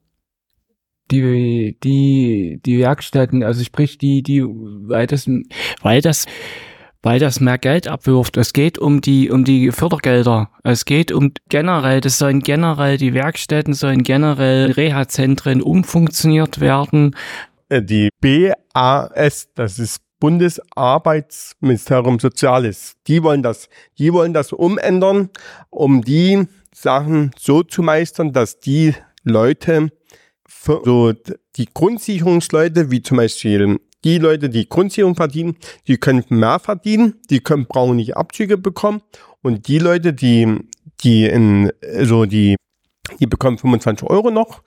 [1.11, 5.29] die, die, die Werkstätten, also sprich die, die, weil das,
[5.81, 6.25] weil das,
[7.03, 8.37] weil das mehr Geld abwirft.
[8.37, 10.49] Es geht um die, um die Fördergelder.
[10.63, 17.15] Es geht um generell, das sollen generell, die Werkstätten sollen generell Reha-Zentren umfunktioniert werden.
[17.69, 22.93] Äh, die BAS, das ist Bundesarbeitsministerium Soziales.
[23.07, 25.29] Die wollen das, die wollen das umändern,
[25.69, 28.93] um die Sachen so zu meistern, dass die
[29.23, 29.89] Leute
[30.65, 31.13] so
[31.55, 37.39] die Grundsicherungsleute, wie zum Beispiel die Leute, die Grundsicherung verdienen, die können mehr verdienen, die
[37.39, 39.01] können, brauchen nicht Abzüge bekommen.
[39.41, 40.57] Und die Leute, die,
[41.03, 41.71] die in,
[42.01, 42.55] so die,
[43.19, 44.61] die bekommen 25 Euro noch.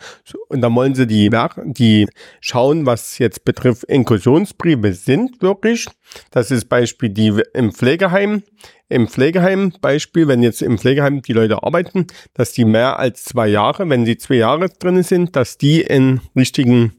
[0.49, 1.31] Und dann wollen sie die,
[1.65, 2.07] die
[2.41, 5.87] schauen, was jetzt betrifft Inklusionsbriefe sind wirklich.
[6.31, 8.43] Das ist Beispiel die im Pflegeheim
[8.89, 13.49] im Pflegeheim Beispiel, wenn jetzt im Pflegeheim die Leute arbeiten, dass die mehr als zwei
[13.49, 16.93] Jahre, wenn sie zwei Jahre drin sind, dass die in richtigen,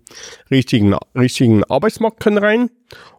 [0.50, 2.69] richtigen, richtigen Arbeitsmarkt können rein.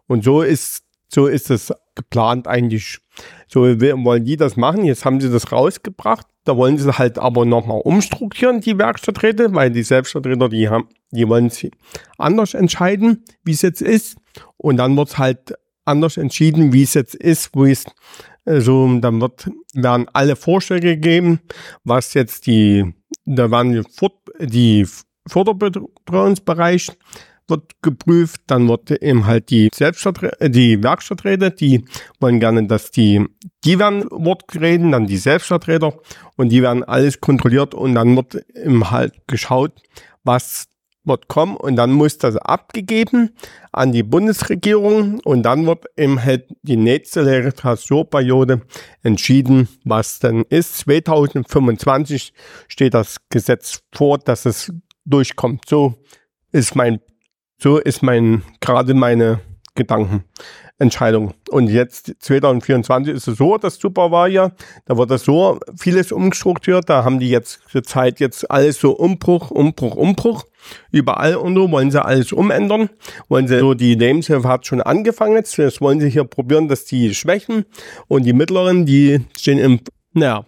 [0.07, 2.99] Und so ist, so ist es geplant eigentlich.
[3.47, 4.85] So wollen die das machen.
[4.85, 6.27] Jetzt haben sie das rausgebracht.
[6.43, 11.27] Da wollen sie halt aber nochmal umstrukturieren, die Werkstatträte, weil die Selbstvertreter, die haben, die
[11.27, 11.71] wollen sie
[12.17, 14.17] anders entscheiden, wie es jetzt ist.
[14.57, 17.85] Und dann wird halt anders entschieden, wie es jetzt ist, wo es
[18.47, 21.39] also dann wird, werden alle Vorschläge gegeben,
[21.83, 22.93] was jetzt die,
[23.25, 24.87] da werden die, Fort, die
[25.27, 26.91] Förderbetreuungsbereich
[27.49, 31.85] wird geprüft, dann wird eben halt die Selbstvertreter, die Werkstatträte, die
[32.19, 33.25] wollen gerne, dass die,
[33.63, 35.93] die werden Wort reden, dann die Selbstvertreter
[36.35, 39.81] und die werden alles kontrolliert und dann wird eben halt geschaut,
[40.23, 40.67] was
[41.27, 43.31] kommen und dann muss das abgegeben
[43.71, 48.61] an die Bundesregierung und dann wird eben halt die nächste Legislaturperiode
[49.03, 50.77] entschieden, was denn ist.
[50.79, 52.33] 2025
[52.67, 54.71] steht das Gesetz vor, dass es
[55.05, 55.63] durchkommt.
[55.67, 55.95] So
[56.51, 56.99] ist mein,
[57.57, 59.39] so ist mein, gerade meine
[59.75, 60.23] Gedanken.
[60.79, 61.33] Entscheidung.
[61.49, 64.51] Und jetzt 2024 ist es so, das Superwahljahr,
[64.85, 68.91] da wird das so vieles umstrukturiert, da haben die jetzt zur Zeit jetzt alles so
[68.91, 70.45] Umbruch, Umbruch, Umbruch.
[70.91, 72.89] Überall und so wollen sie alles umändern.
[73.29, 75.57] Wollen sie so, die Lebenshilfe hat schon angefangen jetzt.
[75.57, 77.65] Jetzt wollen sie hier probieren, dass die Schwächen
[78.07, 79.79] und die Mittleren, die stehen im,
[80.13, 80.45] naja,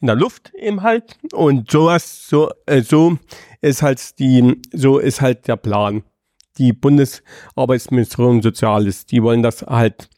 [0.00, 1.16] in der Luft eben halt.
[1.32, 3.18] Und sowas, so, äh, so
[3.60, 6.02] ist halt die, so ist halt der Plan
[6.58, 9.06] die Bundesarbeitsministerium Soziales.
[9.06, 10.08] Die wollen das halt,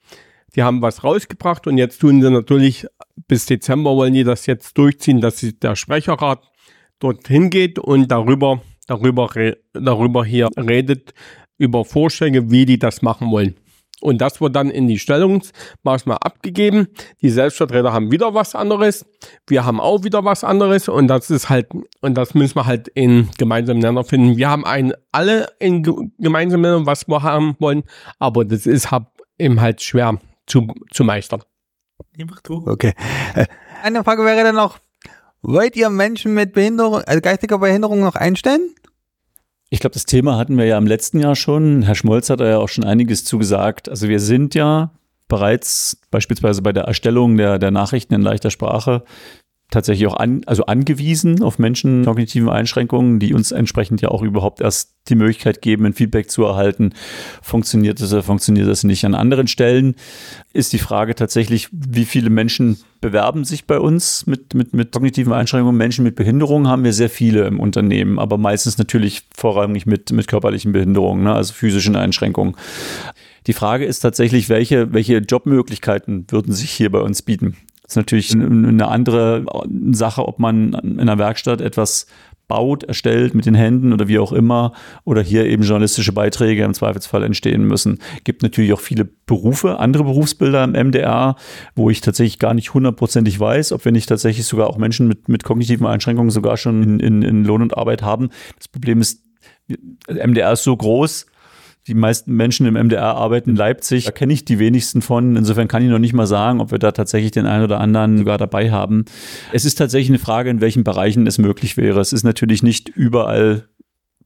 [0.54, 2.86] die haben was rausgebracht und jetzt tun sie natürlich
[3.28, 6.42] bis Dezember wollen die das jetzt durchziehen, dass der Sprecherrat
[6.98, 9.28] dorthin geht und darüber, darüber,
[9.72, 11.14] darüber hier redet,
[11.58, 13.56] über Vorschläge, wie die das machen wollen.
[14.00, 16.88] Und das wird dann in die Stellungsmaßnahme abgegeben.
[17.22, 19.06] Die Selbstvertreter haben wieder was anderes.
[19.46, 20.88] Wir haben auch wieder was anderes.
[20.88, 21.68] Und das ist halt,
[22.02, 24.36] und das müssen wir halt in gemeinsamen Nenner finden.
[24.36, 25.82] Wir haben ein, alle in
[26.18, 27.84] gemeinsamen Nenner, was wir haben wollen.
[28.18, 29.06] Aber das ist halt
[29.38, 31.42] eben halt schwer zu, zu meistern.
[32.66, 32.92] Okay.
[33.34, 33.46] Äh,
[33.82, 34.78] eine Frage wäre dann noch,
[35.46, 38.74] wollt ihr Menschen mit Behinderung, also geistiger Behinderung noch einstellen?
[39.70, 41.82] Ich glaube, das Thema hatten wir ja im letzten Jahr schon.
[41.82, 43.88] Herr Schmolz hat da ja auch schon einiges zugesagt.
[43.88, 44.92] Also wir sind ja
[45.28, 49.04] bereits beispielsweise bei der Erstellung der, der Nachrichten in leichter Sprache
[49.70, 54.22] tatsächlich auch an, also angewiesen auf Menschen mit kognitiven Einschränkungen, die uns entsprechend ja auch
[54.22, 56.92] überhaupt erst die Möglichkeit geben, ein Feedback zu erhalten.
[57.42, 59.04] Funktioniert das oder funktioniert das nicht?
[59.04, 59.96] An anderen Stellen
[60.52, 65.32] ist die Frage tatsächlich, wie viele Menschen bewerben sich bei uns mit, mit, mit kognitiven
[65.32, 65.76] Einschränkungen.
[65.76, 70.28] Menschen mit Behinderungen haben wir sehr viele im Unternehmen, aber meistens natürlich vorrangig mit, mit
[70.28, 71.34] körperlichen Behinderungen, ne?
[71.34, 72.56] also physischen Einschränkungen.
[73.46, 77.56] Die Frage ist tatsächlich, welche, welche Jobmöglichkeiten würden sich hier bei uns bieten?
[77.86, 79.44] Das ist natürlich eine andere
[79.92, 82.06] Sache, ob man in einer Werkstatt etwas
[82.48, 84.72] baut, erstellt mit den Händen oder wie auch immer
[85.04, 87.98] oder hier eben journalistische Beiträge im Zweifelsfall entstehen müssen.
[88.24, 91.36] Gibt natürlich auch viele Berufe, andere Berufsbilder im MDR,
[91.74, 95.28] wo ich tatsächlich gar nicht hundertprozentig weiß, ob wir nicht tatsächlich sogar auch Menschen mit,
[95.28, 98.30] mit kognitiven Einschränkungen sogar schon in, in, in Lohn und Arbeit haben.
[98.58, 99.24] Das Problem ist,
[100.08, 101.26] MDR ist so groß,
[101.86, 104.06] Die meisten Menschen im MDR arbeiten in Leipzig.
[104.06, 105.36] Da kenne ich die wenigsten von.
[105.36, 108.18] Insofern kann ich noch nicht mal sagen, ob wir da tatsächlich den einen oder anderen
[108.18, 109.04] sogar dabei haben.
[109.52, 112.00] Es ist tatsächlich eine Frage, in welchen Bereichen es möglich wäre.
[112.00, 113.68] Es ist natürlich nicht überall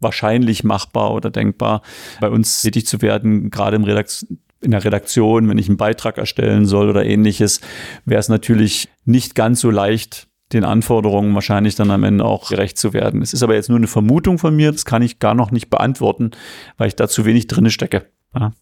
[0.00, 1.82] wahrscheinlich machbar oder denkbar,
[2.20, 4.26] bei uns tätig zu werden, gerade im Redakt
[4.62, 7.60] in der Redaktion, wenn ich einen Beitrag erstellen soll oder ähnliches,
[8.04, 12.78] wäre es natürlich nicht ganz so leicht, den Anforderungen wahrscheinlich dann am Ende auch gerecht
[12.78, 13.22] zu werden.
[13.22, 15.70] Es ist aber jetzt nur eine Vermutung von mir, das kann ich gar noch nicht
[15.70, 16.32] beantworten,
[16.76, 18.06] weil ich da zu wenig drinne stecke.
[18.34, 18.52] Ja.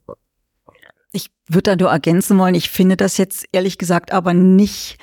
[1.13, 4.99] Ich würde da nur ergänzen wollen, ich finde das jetzt ehrlich gesagt aber nicht,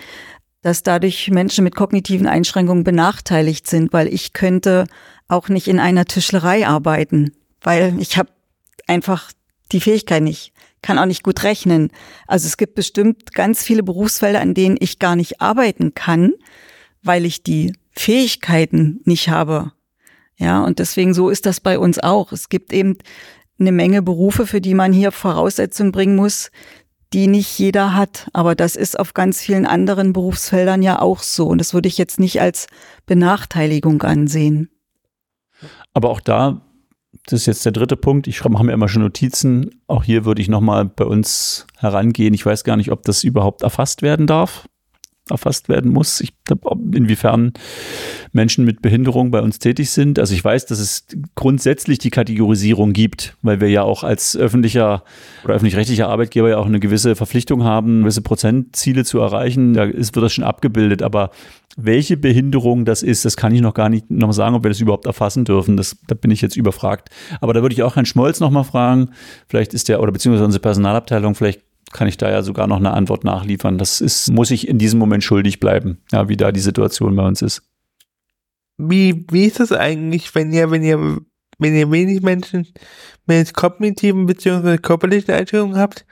[0.61, 4.85] dass dadurch Menschen mit kognitiven Einschränkungen benachteiligt sind, weil ich könnte
[5.27, 8.29] auch nicht in einer Tischlerei arbeiten, weil ich habe
[8.87, 9.31] einfach
[9.71, 11.91] die Fähigkeit nicht, kann auch nicht gut rechnen.
[12.27, 16.33] Also es gibt bestimmt ganz viele Berufsfelder, an denen ich gar nicht arbeiten kann,
[17.05, 19.71] weil ich die Fähigkeiten nicht habe.
[20.37, 22.31] Ja, und deswegen so ist das bei uns auch.
[22.31, 22.97] Es gibt eben
[23.57, 26.51] eine Menge Berufe, für die man hier Voraussetzungen bringen muss,
[27.13, 28.27] die nicht jeder hat.
[28.33, 31.47] Aber das ist auf ganz vielen anderen Berufsfeldern ja auch so.
[31.47, 32.67] Und das würde ich jetzt nicht als
[33.05, 34.69] Benachteiligung ansehen.
[35.93, 36.61] Aber auch da,
[37.27, 39.81] das ist jetzt der dritte Punkt, ich mache mir immer schon Notizen.
[39.87, 42.33] Auch hier würde ich nochmal bei uns herangehen.
[42.33, 44.67] Ich weiß gar nicht, ob das überhaupt erfasst werden darf
[45.29, 46.21] erfasst werden muss.
[46.21, 46.33] Ich
[46.93, 47.53] inwiefern
[48.31, 50.19] Menschen mit Behinderung bei uns tätig sind.
[50.19, 55.03] Also ich weiß, dass es grundsätzlich die Kategorisierung gibt, weil wir ja auch als öffentlicher
[55.43, 59.73] oder öffentlich-rechtlicher Arbeitgeber ja auch eine gewisse Verpflichtung haben, gewisse Prozentziele zu erreichen.
[59.73, 61.01] Da ist, wird das schon abgebildet.
[61.01, 61.31] Aber
[61.75, 64.79] welche Behinderung das ist, das kann ich noch gar nicht noch sagen, ob wir das
[64.79, 65.75] überhaupt erfassen dürfen.
[65.75, 67.09] Das, da bin ich jetzt überfragt.
[67.41, 69.09] Aber da würde ich auch Herrn Schmolz noch mal fragen.
[69.47, 71.61] Vielleicht ist der, oder beziehungsweise unsere Personalabteilung, vielleicht
[71.95, 73.77] kann ich da ja sogar noch eine Antwort nachliefern.
[73.77, 77.25] Das ist, muss ich in diesem Moment schuldig bleiben, ja, wie da die Situation bei
[77.25, 77.63] uns ist.
[78.77, 80.99] Wie, wie ist das eigentlich, wenn ihr, wenn ihr,
[81.57, 82.67] wenn ihr wenig Menschen
[83.25, 84.77] mit kognitiven bzw.
[84.77, 86.05] körperlichen Einschränkungen habt?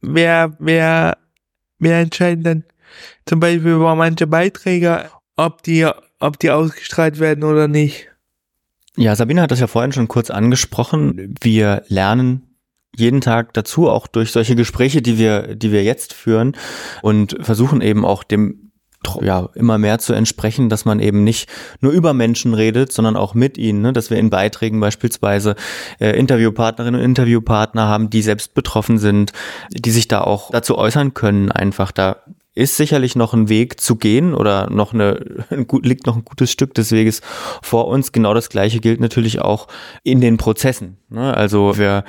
[0.00, 1.18] Wer, wer,
[1.78, 2.64] wer entscheidet dann
[3.26, 5.86] zum Beispiel über manche Beiträge, ob die,
[6.18, 8.08] ob die ausgestrahlt werden oder nicht?
[8.96, 11.34] Ja, Sabine hat das ja vorhin schon kurz angesprochen.
[11.42, 12.49] Wir lernen
[13.00, 16.56] jeden Tag dazu, auch durch solche Gespräche, die wir, die wir jetzt führen
[17.02, 18.70] und versuchen eben auch dem
[19.22, 21.48] ja, immer mehr zu entsprechen, dass man eben nicht
[21.80, 23.92] nur über Menschen redet, sondern auch mit ihnen, ne?
[23.92, 25.56] dass wir in Beiträgen beispielsweise
[26.00, 29.32] äh, Interviewpartnerinnen und Interviewpartner haben, die selbst betroffen sind,
[29.70, 32.18] die sich da auch dazu äußern können, einfach da
[32.54, 35.44] ist sicherlich noch ein Weg zu gehen oder noch eine,
[35.82, 37.20] liegt noch ein gutes Stück des Weges
[37.62, 38.10] vor uns.
[38.10, 39.68] Genau das Gleiche gilt natürlich auch
[40.02, 40.96] in den Prozessen.
[41.10, 41.32] Ne?
[41.32, 42.04] Also wir,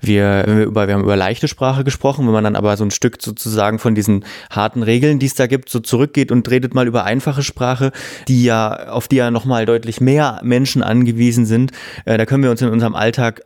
[0.00, 2.90] wir, wir über, wir haben über leichte Sprache gesprochen, wenn man dann aber so ein
[2.90, 6.86] Stück sozusagen von diesen harten Regeln, die es da gibt, so zurückgeht und redet mal
[6.86, 7.92] über einfache Sprache,
[8.28, 11.72] die ja, auf die ja nochmal deutlich mehr Menschen angewiesen sind,
[12.04, 13.42] äh, da können wir uns in unserem Alltag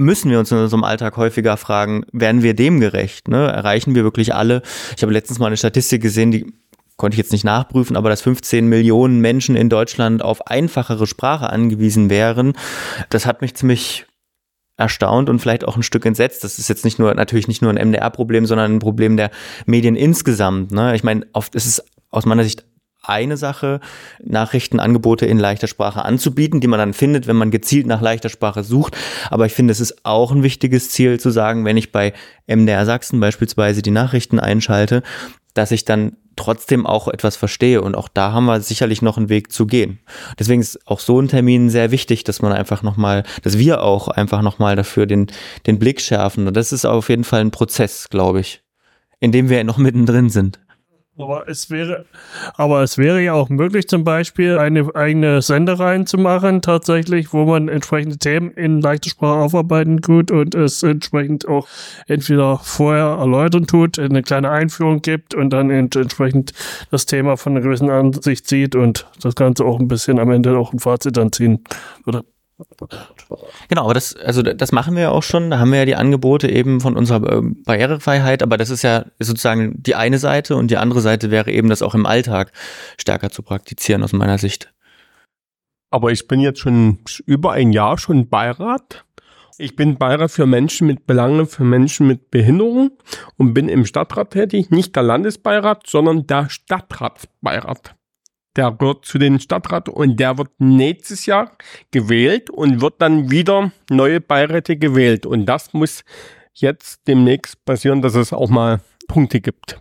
[0.00, 3.28] müssen wir uns in unserem Alltag häufiger fragen, werden wir dem gerecht?
[3.28, 3.46] Ne?
[3.46, 4.62] Erreichen wir wirklich alle?
[4.96, 6.52] Ich habe letztens mal eine Statistik gesehen, die
[6.96, 11.50] konnte ich jetzt nicht nachprüfen, aber dass 15 Millionen Menschen in Deutschland auf einfachere Sprache
[11.50, 12.54] angewiesen wären,
[13.10, 14.06] das hat mich ziemlich
[14.76, 16.42] erstaunt und vielleicht auch ein Stück entsetzt.
[16.44, 19.30] Das ist jetzt nicht nur natürlich nicht nur ein MDR-Problem, sondern ein Problem der
[19.66, 20.72] Medien insgesamt.
[20.72, 20.94] Ne?
[20.94, 22.64] Ich meine, oft ist es aus meiner Sicht
[23.02, 23.80] eine Sache,
[24.22, 28.62] Nachrichtenangebote in leichter Sprache anzubieten, die man dann findet, wenn man gezielt nach leichter Sprache
[28.62, 28.96] sucht.
[29.30, 32.12] Aber ich finde, es ist auch ein wichtiges Ziel zu sagen, wenn ich bei
[32.46, 35.02] MDR Sachsen beispielsweise die Nachrichten einschalte,
[35.54, 37.82] dass ich dann trotzdem auch etwas verstehe.
[37.82, 40.00] Und auch da haben wir sicherlich noch einen Weg zu gehen.
[40.38, 44.08] Deswegen ist auch so ein Termin sehr wichtig, dass man einfach nochmal, dass wir auch
[44.08, 45.26] einfach nochmal dafür den,
[45.66, 46.46] den Blick schärfen.
[46.46, 48.62] Und das ist auf jeden Fall ein Prozess, glaube ich,
[49.20, 50.60] in dem wir noch mittendrin sind.
[51.22, 52.04] Aber es wäre,
[52.54, 57.44] aber es wäre ja auch möglich, zum Beispiel eine eigene Sendereihen zu machen, tatsächlich, wo
[57.44, 61.68] man entsprechende Themen in leichter Sprache aufarbeiten tut und es entsprechend auch
[62.06, 66.52] entweder vorher erläutern tut, eine kleine Einführung gibt und dann entsprechend
[66.90, 70.56] das Thema von einer gewissen Ansicht sieht und das Ganze auch ein bisschen am Ende
[70.56, 71.64] auch ein Fazit dann ziehen
[72.04, 72.24] würde.
[73.68, 75.50] Genau, aber das, also das machen wir ja auch schon.
[75.50, 79.06] Da haben wir ja die Angebote eben von unserer äh, Barrierefreiheit, aber das ist ja
[79.18, 82.52] sozusagen die eine Seite und die andere Seite wäre eben, das auch im Alltag
[82.98, 84.72] stärker zu praktizieren aus meiner Sicht.
[85.90, 89.04] Aber ich bin jetzt schon über ein Jahr schon Beirat.
[89.58, 92.92] Ich bin Beirat für Menschen mit Belangen für Menschen mit Behinderung
[93.36, 97.94] und bin im Stadtrat tätig, nicht der Landesbeirat, sondern der Stadtratsbeirat
[98.56, 101.52] der gehört zu den Stadtrat und der wird nächstes Jahr
[101.90, 105.26] gewählt und wird dann wieder neue Beiräte gewählt.
[105.26, 106.04] Und das muss
[106.52, 109.80] jetzt demnächst passieren, dass es auch mal Punkte gibt.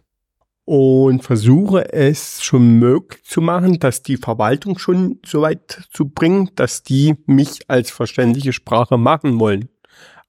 [0.65, 6.51] Und versuche es schon möglich zu machen, dass die Verwaltung schon so weit zu bringen,
[6.55, 9.70] dass die mich als verständliche Sprache machen wollen.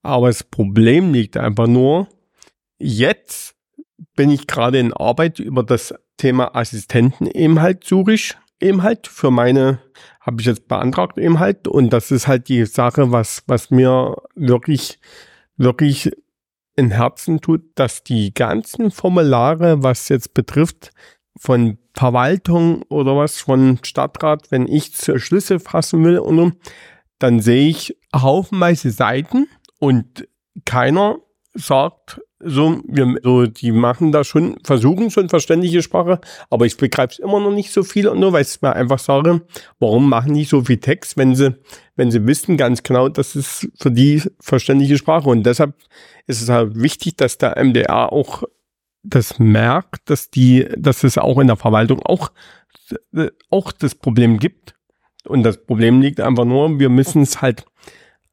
[0.03, 2.09] Aber das Problem liegt einfach nur,
[2.79, 3.55] jetzt
[4.17, 9.07] bin ich gerade in Arbeit über das Thema Assistenten eben halt suche ich eben halt
[9.07, 9.81] für meine
[10.21, 14.17] habe ich jetzt beantragt eben halt und das ist halt die Sache, was was mir
[14.35, 14.99] wirklich
[15.57, 16.11] wirklich
[16.77, 20.93] in Herzen tut, dass die ganzen Formulare, was jetzt betrifft
[21.37, 26.57] von Verwaltung oder was von Stadtrat, wenn ich Schlüssel fassen will und
[27.19, 29.47] dann sehe ich haufenweise Seiten
[29.79, 30.29] und
[30.65, 31.19] keiner
[31.55, 37.13] sagt so, wir, so, die machen da schon, versuchen schon verständliche Sprache, aber ich begreife
[37.13, 39.43] es immer noch nicht so viel und nur, weil ich mir einfach sage,
[39.79, 41.55] warum machen die so viel Text, wenn sie,
[41.97, 45.75] wenn sie wissen ganz genau, das ist für die verständliche Sprache und deshalb
[46.27, 48.43] ist es halt wichtig, dass der MDR auch
[49.03, 52.31] das merkt, dass die, dass es auch in der Verwaltung auch,
[53.51, 54.75] auch das Problem gibt.
[55.25, 57.65] Und das Problem liegt einfach nur, wir müssen es halt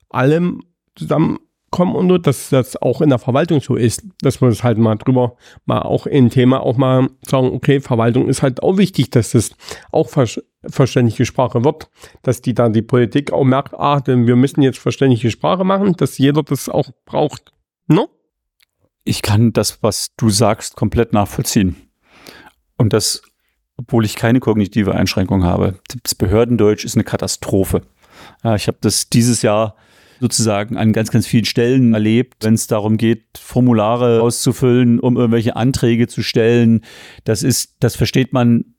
[0.10, 0.64] allem
[0.95, 1.39] zusammen
[1.78, 4.80] kommen und nur, dass das auch in der Verwaltung so ist, dass wir es halt
[4.80, 9.11] mal drüber mal auch in Thema auch mal sagen, okay, Verwaltung ist halt auch wichtig,
[9.11, 9.51] dass das
[9.91, 10.25] auch ver
[10.67, 11.88] verständliche Sprache wird,
[12.23, 15.93] dass die dann die Politik auch merkt, ah, denn wir müssen jetzt verständliche Sprache machen,
[15.93, 17.53] dass jeder das auch braucht.
[17.86, 18.09] No?
[19.03, 21.75] Ich kann das, was du sagst, komplett nachvollziehen.
[22.75, 23.21] Und das,
[23.78, 25.80] obwohl ich keine kognitive Einschränkung habe.
[26.03, 27.84] Das Behördendeutsch ist eine Katastrophe.
[28.55, 29.75] Ich habe das dieses Jahr
[30.20, 35.55] sozusagen an ganz, ganz vielen Stellen erlebt, wenn es darum geht, Formulare auszufüllen, um irgendwelche
[35.55, 36.82] Anträge zu stellen.
[37.24, 38.76] Das ist, das versteht man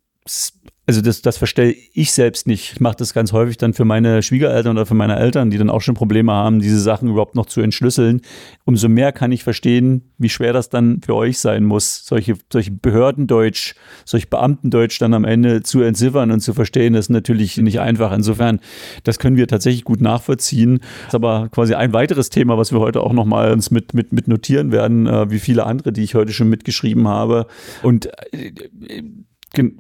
[0.89, 2.73] also das, das verstehe ich selbst nicht.
[2.73, 5.69] Ich mache das ganz häufig dann für meine Schwiegereltern oder für meine Eltern, die dann
[5.69, 8.23] auch schon Probleme haben, diese Sachen überhaupt noch zu entschlüsseln.
[8.65, 12.71] Umso mehr kann ich verstehen, wie schwer das dann für euch sein muss, solche, solche
[12.71, 13.75] Behördendeutsch,
[14.07, 18.11] solche Beamtendeutsch dann am Ende zu entziffern und zu verstehen, das ist natürlich nicht einfach.
[18.11, 18.59] Insofern,
[19.05, 20.79] das können wir tatsächlich gut nachvollziehen.
[20.79, 24.15] Das ist aber quasi ein weiteres Thema, was wir heute auch nochmal uns mit, mit,
[24.15, 27.47] mit notieren werden, äh, wie viele andere, die ich heute schon mitgeschrieben habe.
[27.83, 28.53] Und äh,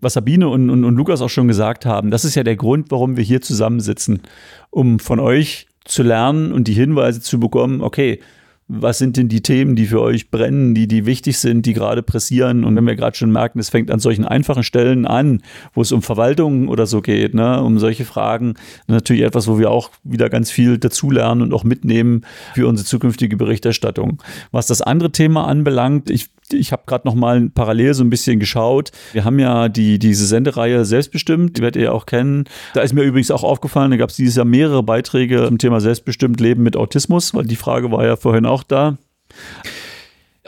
[0.01, 2.91] was Sabine und, und, und Lukas auch schon gesagt haben, das ist ja der Grund,
[2.91, 4.23] warum wir hier zusammensitzen,
[4.71, 8.21] um von euch zu lernen und die Hinweise zu bekommen, okay,
[8.69, 12.03] was sind denn die Themen, die für euch brennen, die, die wichtig sind, die gerade
[12.03, 12.65] pressieren.
[12.65, 15.41] Und wenn wir gerade schon merken, es fängt an solchen einfachen Stellen an,
[15.73, 18.55] wo es um Verwaltung oder so geht, ne, um solche Fragen,
[18.87, 23.39] natürlich etwas, wo wir auch wieder ganz viel dazulernen und auch mitnehmen für unsere zukünftige
[23.39, 24.23] Berichterstattung.
[24.53, 28.41] Was das andere Thema anbelangt, ich ich habe gerade noch mal parallel so ein bisschen
[28.41, 28.91] geschaut.
[29.13, 32.45] Wir haben ja die, diese Sendereihe Selbstbestimmt, die werdet ihr ja auch kennen.
[32.75, 35.81] Da ist mir übrigens auch aufgefallen, da gab es dieses Jahr mehrere Beiträge zum Thema
[35.81, 38.99] Selbstbestimmt Leben mit Autismus, weil die Frage war ja vorhin auch da.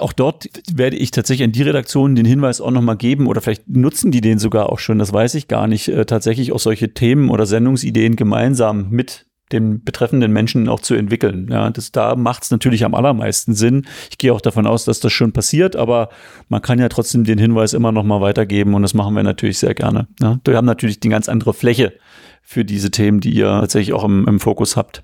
[0.01, 3.69] Auch dort werde ich tatsächlich an die Redaktionen den Hinweis auch nochmal geben oder vielleicht
[3.69, 6.95] nutzen die den sogar auch schon, das weiß ich gar nicht, äh, tatsächlich auch solche
[6.95, 11.49] Themen oder Sendungsideen gemeinsam mit den betreffenden Menschen auch zu entwickeln.
[11.51, 13.87] Ja, das, da macht es natürlich am allermeisten Sinn.
[14.11, 16.09] Ich gehe auch davon aus, dass das schon passiert, aber
[16.49, 19.59] man kann ja trotzdem den Hinweis immer noch mal weitergeben und das machen wir natürlich
[19.59, 20.09] sehr gerne.
[20.21, 21.95] Ja, wir haben natürlich die ganz andere Fläche
[22.43, 25.03] für diese Themen, die ihr tatsächlich auch im, im Fokus habt.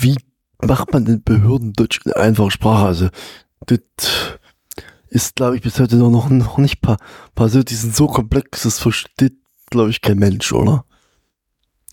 [0.00, 0.16] Wie
[0.62, 2.86] macht man denn Behördendeutsch in einfacher Sprache?
[2.86, 3.08] Also,
[3.66, 3.80] das
[5.08, 6.80] ist, glaube ich, bis heute noch, noch nicht
[7.34, 7.70] passiert.
[7.70, 9.34] Die sind so komplex, das versteht,
[9.70, 10.84] glaube ich, kein Mensch, oder?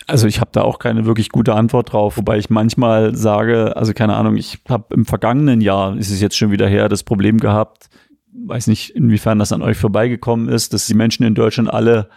[0.07, 3.93] Also ich habe da auch keine wirklich gute Antwort drauf, wobei ich manchmal sage, also
[3.93, 7.39] keine Ahnung, ich habe im vergangenen Jahr, ist es jetzt schon wieder her, das Problem
[7.39, 7.89] gehabt,
[8.31, 12.09] weiß nicht, inwiefern das an euch vorbeigekommen ist, dass die Menschen in Deutschland alle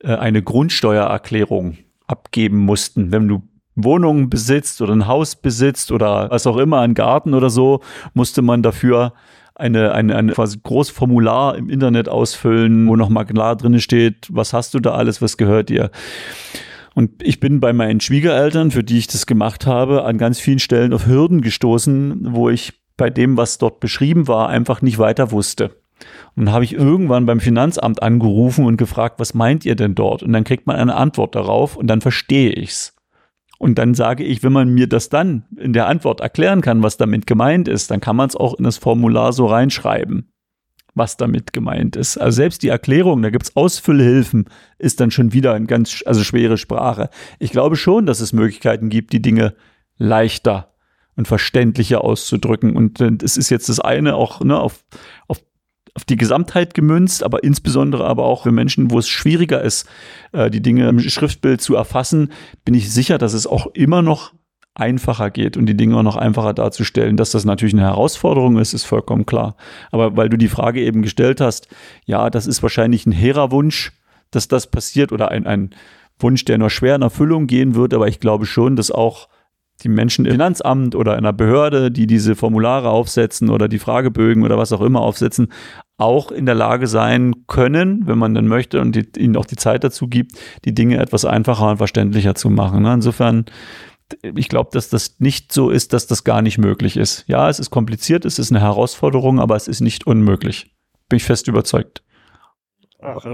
[0.00, 3.12] äh, eine Grundsteuererklärung abgeben mussten.
[3.12, 3.42] Wenn du
[3.76, 7.80] Wohnungen besitzt oder ein Haus besitzt oder was auch immer, einen Garten oder so,
[8.14, 9.12] musste man dafür
[9.54, 14.52] eine, eine, eine quasi großes Formular im Internet ausfüllen, wo nochmal klar drin steht, was
[14.52, 15.90] hast du da alles, was gehört dir.
[16.96, 20.58] Und ich bin bei meinen Schwiegereltern, für die ich das gemacht habe, an ganz vielen
[20.58, 25.30] Stellen auf Hürden gestoßen, wo ich bei dem, was dort beschrieben war, einfach nicht weiter
[25.30, 25.76] wusste.
[26.36, 30.22] Und habe ich irgendwann beim Finanzamt angerufen und gefragt, was meint ihr denn dort?
[30.22, 32.96] Und dann kriegt man eine Antwort darauf und dann verstehe ich's.
[33.58, 36.96] Und dann sage ich, wenn man mir das dann in der Antwort erklären kann, was
[36.96, 40.32] damit gemeint ist, dann kann man es auch in das Formular so reinschreiben
[40.96, 42.16] was damit gemeint ist.
[42.16, 46.58] Also selbst die Erklärung, da gibt's Ausfüllhilfen, ist dann schon wieder eine ganz also schwere
[46.58, 47.10] Sprache.
[47.38, 49.54] Ich glaube schon, dass es Möglichkeiten gibt, die Dinge
[49.98, 50.74] leichter
[51.14, 52.76] und verständlicher auszudrücken.
[52.76, 54.84] Und es ist jetzt das eine auch ne, auf,
[55.28, 55.40] auf
[55.94, 59.88] auf die Gesamtheit gemünzt, aber insbesondere aber auch für Menschen, wo es schwieriger ist,
[60.32, 62.32] äh, die Dinge im Schriftbild zu erfassen,
[62.66, 64.34] bin ich sicher, dass es auch immer noch
[64.76, 67.16] einfacher geht und die Dinge auch noch einfacher darzustellen.
[67.16, 69.56] Dass das natürlich eine Herausforderung ist, ist vollkommen klar.
[69.90, 71.68] Aber weil du die Frage eben gestellt hast,
[72.04, 73.92] ja, das ist wahrscheinlich ein hehrer Wunsch,
[74.30, 75.70] dass das passiert oder ein, ein
[76.18, 79.28] Wunsch, der nur schwer in Erfüllung gehen wird, aber ich glaube schon, dass auch
[79.82, 84.42] die Menschen im Finanzamt oder in einer Behörde, die diese Formulare aufsetzen oder die Fragebögen
[84.42, 85.48] oder was auch immer aufsetzen,
[85.98, 89.56] auch in der Lage sein können, wenn man denn möchte und die, ihnen auch die
[89.56, 90.32] Zeit dazu gibt,
[90.64, 92.82] die Dinge etwas einfacher und verständlicher zu machen.
[92.82, 92.94] Ne?
[92.94, 93.44] Insofern,
[94.22, 97.24] ich glaube, dass das nicht so ist, dass das gar nicht möglich ist.
[97.26, 100.74] Ja, es ist kompliziert, es ist eine Herausforderung, aber es ist nicht unmöglich.
[101.08, 102.02] Bin ich fest überzeugt.
[103.02, 103.24] Ach.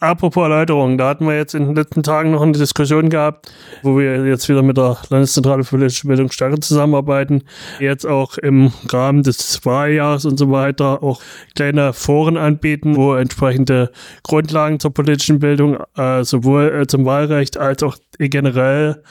[0.00, 3.50] Apropos Erläuterung, da hatten wir jetzt in den letzten Tagen noch eine Diskussion gehabt,
[3.82, 7.44] wo wir jetzt wieder mit der Landeszentrale für politische Bildung stärker zusammenarbeiten.
[7.78, 11.22] Jetzt auch im Rahmen des Wahljahres und so weiter auch
[11.54, 13.92] kleine Foren anbieten, wo entsprechende
[14.24, 19.02] Grundlagen zur politischen Bildung äh, sowohl äh, zum Wahlrecht als auch generell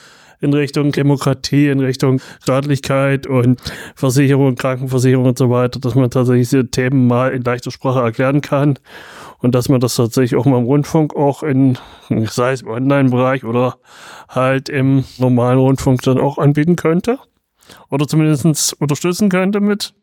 [0.44, 3.60] in Richtung Demokratie, in Richtung Staatlichkeit und
[3.96, 8.42] Versicherung, Krankenversicherung und so weiter, dass man tatsächlich diese Themen mal in leichter Sprache erklären
[8.42, 8.78] kann
[9.38, 11.78] und dass man das tatsächlich auch mal im Rundfunk auch in,
[12.26, 13.78] sei es im Online-Bereich oder
[14.28, 17.18] halt im normalen Rundfunk dann auch anbieten könnte
[17.90, 19.94] oder zumindest unterstützen könnte mit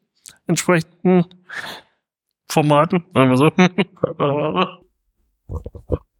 [0.48, 1.26] entsprechenden
[2.50, 3.52] Formaten, sagen wir so.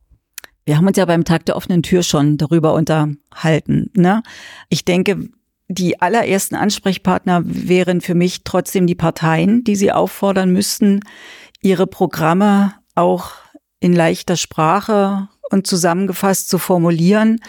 [0.72, 3.92] Wir haben uns ja beim Tag der offenen Tür schon darüber unterhalten.
[3.94, 4.24] Ne?
[4.70, 5.28] Ich denke,
[5.68, 11.02] die allerersten Ansprechpartner wären für mich trotzdem die Parteien, die sie auffordern müssten,
[11.62, 13.34] ihre Programme auch
[13.82, 17.42] in leichter Sprache und zusammengefasst zu formulieren.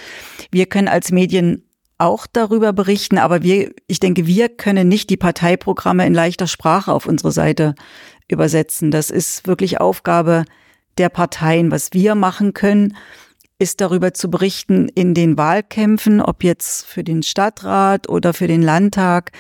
[0.51, 1.63] Wir können als Medien
[1.99, 6.93] auch darüber berichten, aber wir, ich denke, wir können nicht die Parteiprogramme in leichter Sprache
[6.93, 7.77] auf unsere Seite
[8.27, 8.91] übersetzen.
[8.91, 10.45] Das ist wirklich Aufgabe
[10.99, 11.71] der Parteien.
[11.71, 12.97] Was wir machen können,
[13.59, 18.63] ist darüber zu berichten in den Wahlkämpfen, ob jetzt für den Stadtrat oder für den
[18.63, 19.31] Landtag,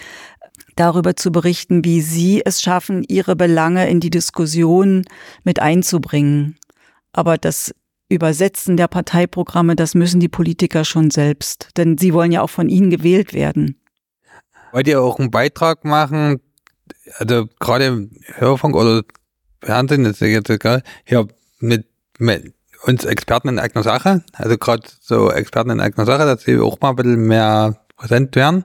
[0.76, 5.05] darüber zu berichten, wie sie es schaffen, ihre Belange in die Diskussion
[5.44, 6.57] mit einzubringen.
[7.12, 7.74] Aber das
[8.09, 12.68] Übersetzen der Parteiprogramme, das müssen die Politiker schon selbst, denn sie wollen ja auch von
[12.68, 13.80] ihnen gewählt werden.
[14.72, 16.40] Wollt ihr auch einen Beitrag machen,
[17.18, 19.03] also gerade im Hörfunk oder
[19.62, 21.26] Fernsehen, das ist jetzt egal, hier
[21.63, 21.87] mit,
[22.19, 22.55] mit
[22.85, 26.81] uns Experten in eigener Sache, also gerade so Experten in eigener Sache, dass sie auch
[26.81, 28.65] mal ein bisschen mehr präsent werden.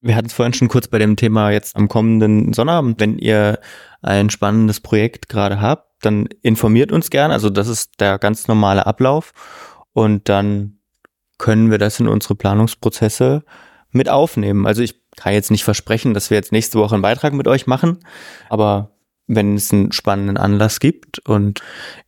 [0.00, 3.00] Wir hatten es vorhin schon kurz bei dem Thema jetzt am kommenden Sonnabend.
[3.00, 3.58] Wenn ihr
[4.02, 7.32] ein spannendes Projekt gerade habt, dann informiert uns gern.
[7.32, 9.32] Also das ist der ganz normale Ablauf.
[9.92, 10.78] Und dann
[11.38, 13.42] können wir das in unsere Planungsprozesse
[13.90, 14.66] mit aufnehmen.
[14.66, 17.66] Also ich kann jetzt nicht versprechen, dass wir jetzt nächste Woche einen Beitrag mit euch
[17.66, 17.98] machen,
[18.50, 18.95] aber
[19.26, 21.60] wenn es einen spannenden Anlass gibt und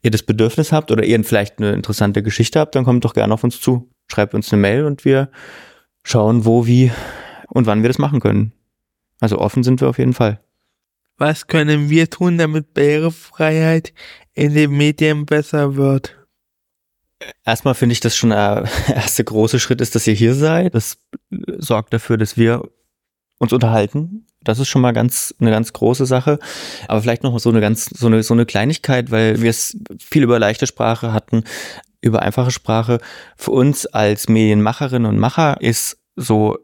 [0.02, 3.34] ihr das Bedürfnis habt oder ihr vielleicht eine interessante Geschichte habt, dann kommt doch gerne
[3.34, 3.90] auf uns zu.
[4.10, 5.30] Schreibt uns eine Mail und wir
[6.04, 6.92] schauen, wo, wie
[7.48, 8.52] und wann wir das machen können.
[9.20, 10.40] Also offen sind wir auf jeden Fall.
[11.16, 13.92] Was können wir tun, damit Barrierefreiheit
[14.34, 16.16] in den Medien besser wird?
[17.44, 20.74] Erstmal finde ich, dass schon der erste große Schritt ist, dass ihr hier seid.
[20.74, 20.98] Das
[21.58, 22.62] sorgt dafür, dass wir
[23.38, 24.27] uns unterhalten.
[24.42, 26.38] Das ist schon mal ganz eine ganz große Sache.
[26.86, 30.22] Aber vielleicht noch so eine ganz so eine so eine Kleinigkeit, weil wir es viel
[30.22, 31.44] über leichte Sprache hatten,
[32.00, 33.00] über einfache Sprache.
[33.36, 36.58] Für uns als Medienmacherinnen und Macher ist so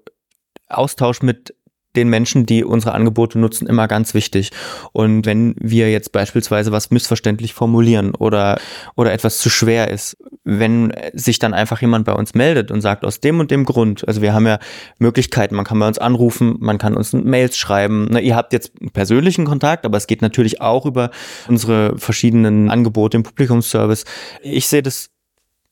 [0.68, 1.54] Austausch mit
[1.96, 4.50] den Menschen, die unsere Angebote nutzen, immer ganz wichtig.
[4.92, 8.58] Und wenn wir jetzt beispielsweise was missverständlich formulieren oder,
[8.96, 13.04] oder etwas zu schwer ist, wenn sich dann einfach jemand bei uns meldet und sagt,
[13.04, 14.58] aus dem und dem Grund, also wir haben ja
[14.98, 18.08] Möglichkeiten, man kann bei uns anrufen, man kann uns Mails schreiben.
[18.10, 21.10] Na, ihr habt jetzt persönlichen Kontakt, aber es geht natürlich auch über
[21.48, 24.04] unsere verschiedenen Angebote im Publikumsservice.
[24.42, 25.10] Ich sehe das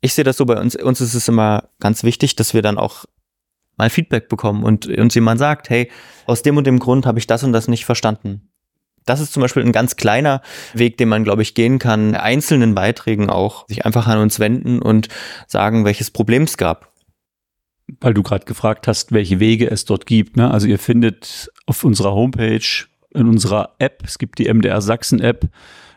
[0.05, 0.75] ich sehe das so bei uns.
[0.75, 3.05] Uns ist es immer ganz wichtig, dass wir dann auch
[3.77, 5.91] mal Feedback bekommen und uns jemand sagt, hey,
[6.27, 8.49] aus dem und dem Grund habe ich das und das nicht verstanden.
[9.05, 10.43] Das ist zum Beispiel ein ganz kleiner
[10.75, 14.81] Weg, den man, glaube ich, gehen kann, einzelnen Beiträgen auch, sich einfach an uns wenden
[14.81, 15.09] und
[15.49, 16.93] sagen, welches Problem es gab.
[18.01, 20.37] Weil du gerade gefragt hast, welche Wege es dort gibt.
[20.37, 20.51] Ne?
[20.51, 25.49] Also ihr findet auf unserer Homepage, in unserer App, es gibt die MDR Sachsen App,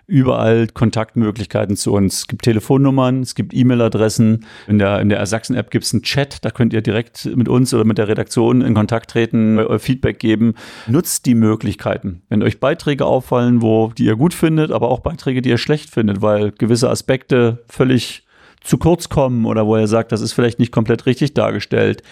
[0.08, 2.20] überall Kontaktmöglichkeiten zu uns.
[2.20, 4.46] Es gibt Telefonnummern, es gibt E-Mail-Adressen.
[4.68, 7.74] In der, in der Sachsen-App gibt es einen Chat, da könnt ihr direkt mit uns
[7.74, 10.54] oder mit der Redaktion in Kontakt treten, euer Feedback geben.
[10.88, 12.22] Nutzt die Möglichkeiten.
[12.30, 15.90] Wenn euch Beiträge auffallen, wo, die ihr gut findet, aber auch Beiträge, die ihr schlecht
[15.90, 18.26] findet, weil gewisse Aspekte völlig
[18.62, 22.04] zu kurz kommen oder wo ihr sagt, das ist vielleicht nicht komplett richtig dargestellt,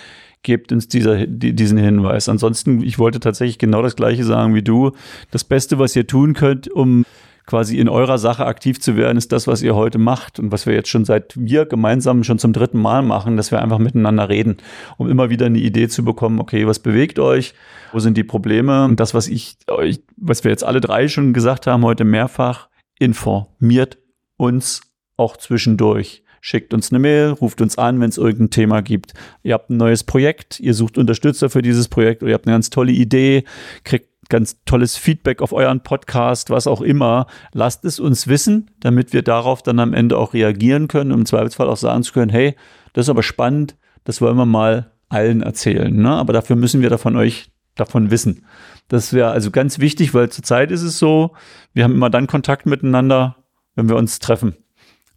[0.43, 2.29] gebt uns dieser, diesen Hinweis.
[2.29, 4.91] Ansonsten, ich wollte tatsächlich genau das Gleiche sagen wie du.
[5.31, 7.05] Das Beste, was ihr tun könnt, um
[7.45, 10.65] quasi in eurer Sache aktiv zu werden, ist das, was ihr heute macht und was
[10.65, 14.29] wir jetzt schon seit wir gemeinsam schon zum dritten Mal machen, dass wir einfach miteinander
[14.29, 14.57] reden,
[14.97, 17.53] um immer wieder eine Idee zu bekommen, okay, was bewegt euch,
[17.91, 21.33] wo sind die Probleme und das, was ich euch, was wir jetzt alle drei schon
[21.33, 23.97] gesagt haben heute mehrfach, informiert
[24.37, 24.81] uns
[25.17, 26.23] auch zwischendurch.
[26.45, 29.13] schickt uns eine Mail, ruft uns an, wenn es irgendein Thema gibt.
[29.43, 32.55] Ihr habt ein neues Projekt, ihr sucht Unterstützer für dieses Projekt oder ihr habt eine
[32.55, 33.45] ganz tolle Idee,
[33.85, 37.27] kriegt ganz tolles Feedback auf euren Podcast, was auch immer.
[37.51, 41.25] Lasst es uns wissen, damit wir darauf dann am Ende auch reagieren können und im
[41.27, 42.55] Zweifelsfall auch sagen zu können, hey,
[42.93, 45.95] das ist aber spannend, das wollen wir mal allen erzählen.
[45.95, 46.09] Ne?
[46.09, 48.43] Aber dafür müssen wir davon euch davon wissen.
[48.87, 51.35] Das wäre also ganz wichtig, weil zurzeit ist es so,
[51.73, 53.35] wir haben immer dann Kontakt miteinander,
[53.75, 54.55] wenn wir uns treffen.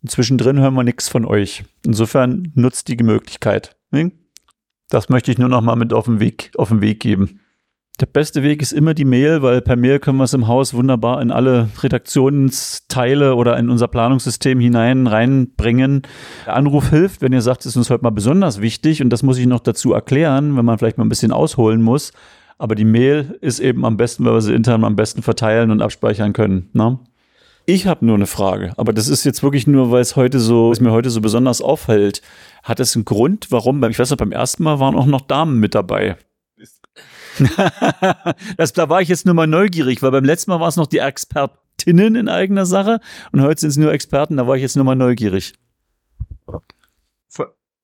[0.03, 1.65] Und zwischendrin hören wir nichts von euch.
[1.87, 3.77] Insofern nutzt die Möglichkeit.
[3.91, 4.13] Ne?
[4.91, 7.41] Das möchte ich nur noch mal mit auf den Weg, auf den Weg geben.
[7.99, 10.75] Der beste Weg ist immer die Mail, weil per Mail können wir es im Haus
[10.75, 16.03] wunderbar in alle Redaktionsteile oder in unser Planungssystem hinein reinbringen.
[16.45, 19.23] Der Anruf hilft, wenn ihr sagt, es ist uns heute mal besonders wichtig und das
[19.23, 22.13] muss ich noch dazu erklären, wenn man vielleicht mal ein bisschen ausholen muss.
[22.59, 25.81] Aber die Mail ist eben am besten, weil wir sie intern am besten verteilen und
[25.81, 26.69] abspeichern können.
[26.75, 26.99] Ne?
[27.65, 30.71] Ich habe nur eine Frage, aber das ist jetzt wirklich nur, weil es heute so,
[30.71, 32.21] es mir heute so besonders auffällt.
[32.63, 33.83] Hat es einen Grund, warum?
[33.85, 36.19] Ich weiß noch, beim ersten Mal waren auch noch Damen mit dabei.
[38.57, 40.87] das, da war ich jetzt nur mal neugierig, weil beim letzten Mal war es noch
[40.87, 43.01] die Expertinnen in eigener Sache
[43.33, 45.55] und heute sind es nur Experten, da war ich jetzt nur mal neugierig.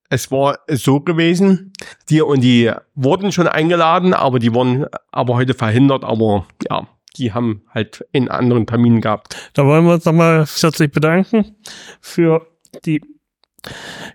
[0.09, 1.73] Es war so gewesen,
[2.11, 6.87] die und die wurden schon eingeladen, aber die wurden aber heute verhindert, aber ja,
[7.17, 9.37] die haben halt in anderen Terminen gehabt.
[9.55, 11.57] Da wollen wir uns nochmal herzlich bedanken
[12.03, 12.47] für
[12.85, 13.01] die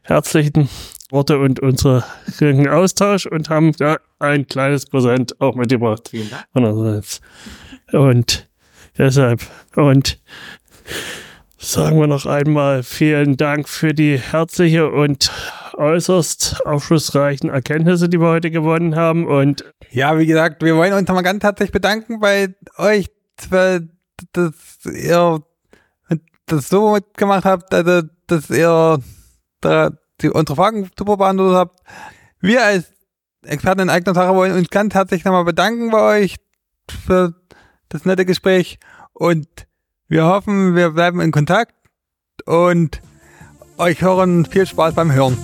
[0.03, 0.69] herzlichen
[1.09, 2.03] Worte und unseren
[2.67, 6.09] Austausch und haben ja ein kleines Präsent auch mitgebracht.
[6.09, 6.45] Vielen Dank.
[7.93, 8.49] Und
[8.97, 9.41] deshalb,
[9.75, 10.19] und
[11.57, 15.31] sagen wir noch einmal vielen Dank für die herzliche und
[15.75, 19.27] äußerst aufschlussreichen Erkenntnisse, die wir heute gewonnen haben.
[19.27, 23.09] Und ja, wie gesagt, wir wollen uns nochmal ganz herzlich bedanken bei euch,
[23.49, 23.81] dass
[24.85, 25.41] ihr
[26.47, 28.99] das so mitgemacht habt, also dass ihr
[29.61, 29.91] da
[30.21, 31.79] die, unsere Fragen super beantwortet habt.
[32.39, 32.91] Wir als
[33.45, 36.35] Experten in eigener Sache wollen uns ganz herzlich nochmal bedanken bei euch
[37.05, 37.33] für
[37.89, 38.79] das nette Gespräch
[39.13, 39.47] und
[40.07, 41.73] wir hoffen, wir bleiben in Kontakt
[42.45, 43.01] und
[43.77, 45.37] euch hören viel Spaß beim Hören.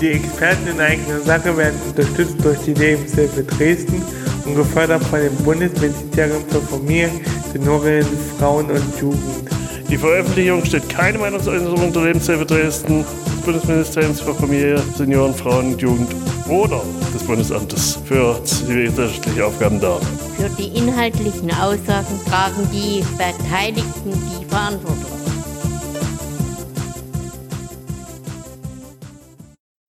[0.00, 4.02] Die Experten in eigener Sache werden unterstützt durch die Lebenshilfe Dresden
[4.44, 7.10] und gefördert von dem Bundesministerium für Familie,
[7.52, 8.06] Senioren,
[8.38, 9.50] Frauen und Jugend.
[9.88, 15.82] Die Veröffentlichung steht keine Meinungsäußerung unter Lebenshilfe Dresden, des Bundesministeriums für Familie, Senioren, Frauen und
[15.82, 16.14] Jugend
[16.48, 16.82] oder
[17.12, 20.00] des Bundesamtes für zivilgesellschaftliche Aufgaben dar.
[20.36, 25.19] Für die inhaltlichen Aussagen tragen die Beteiligten die Verantwortung.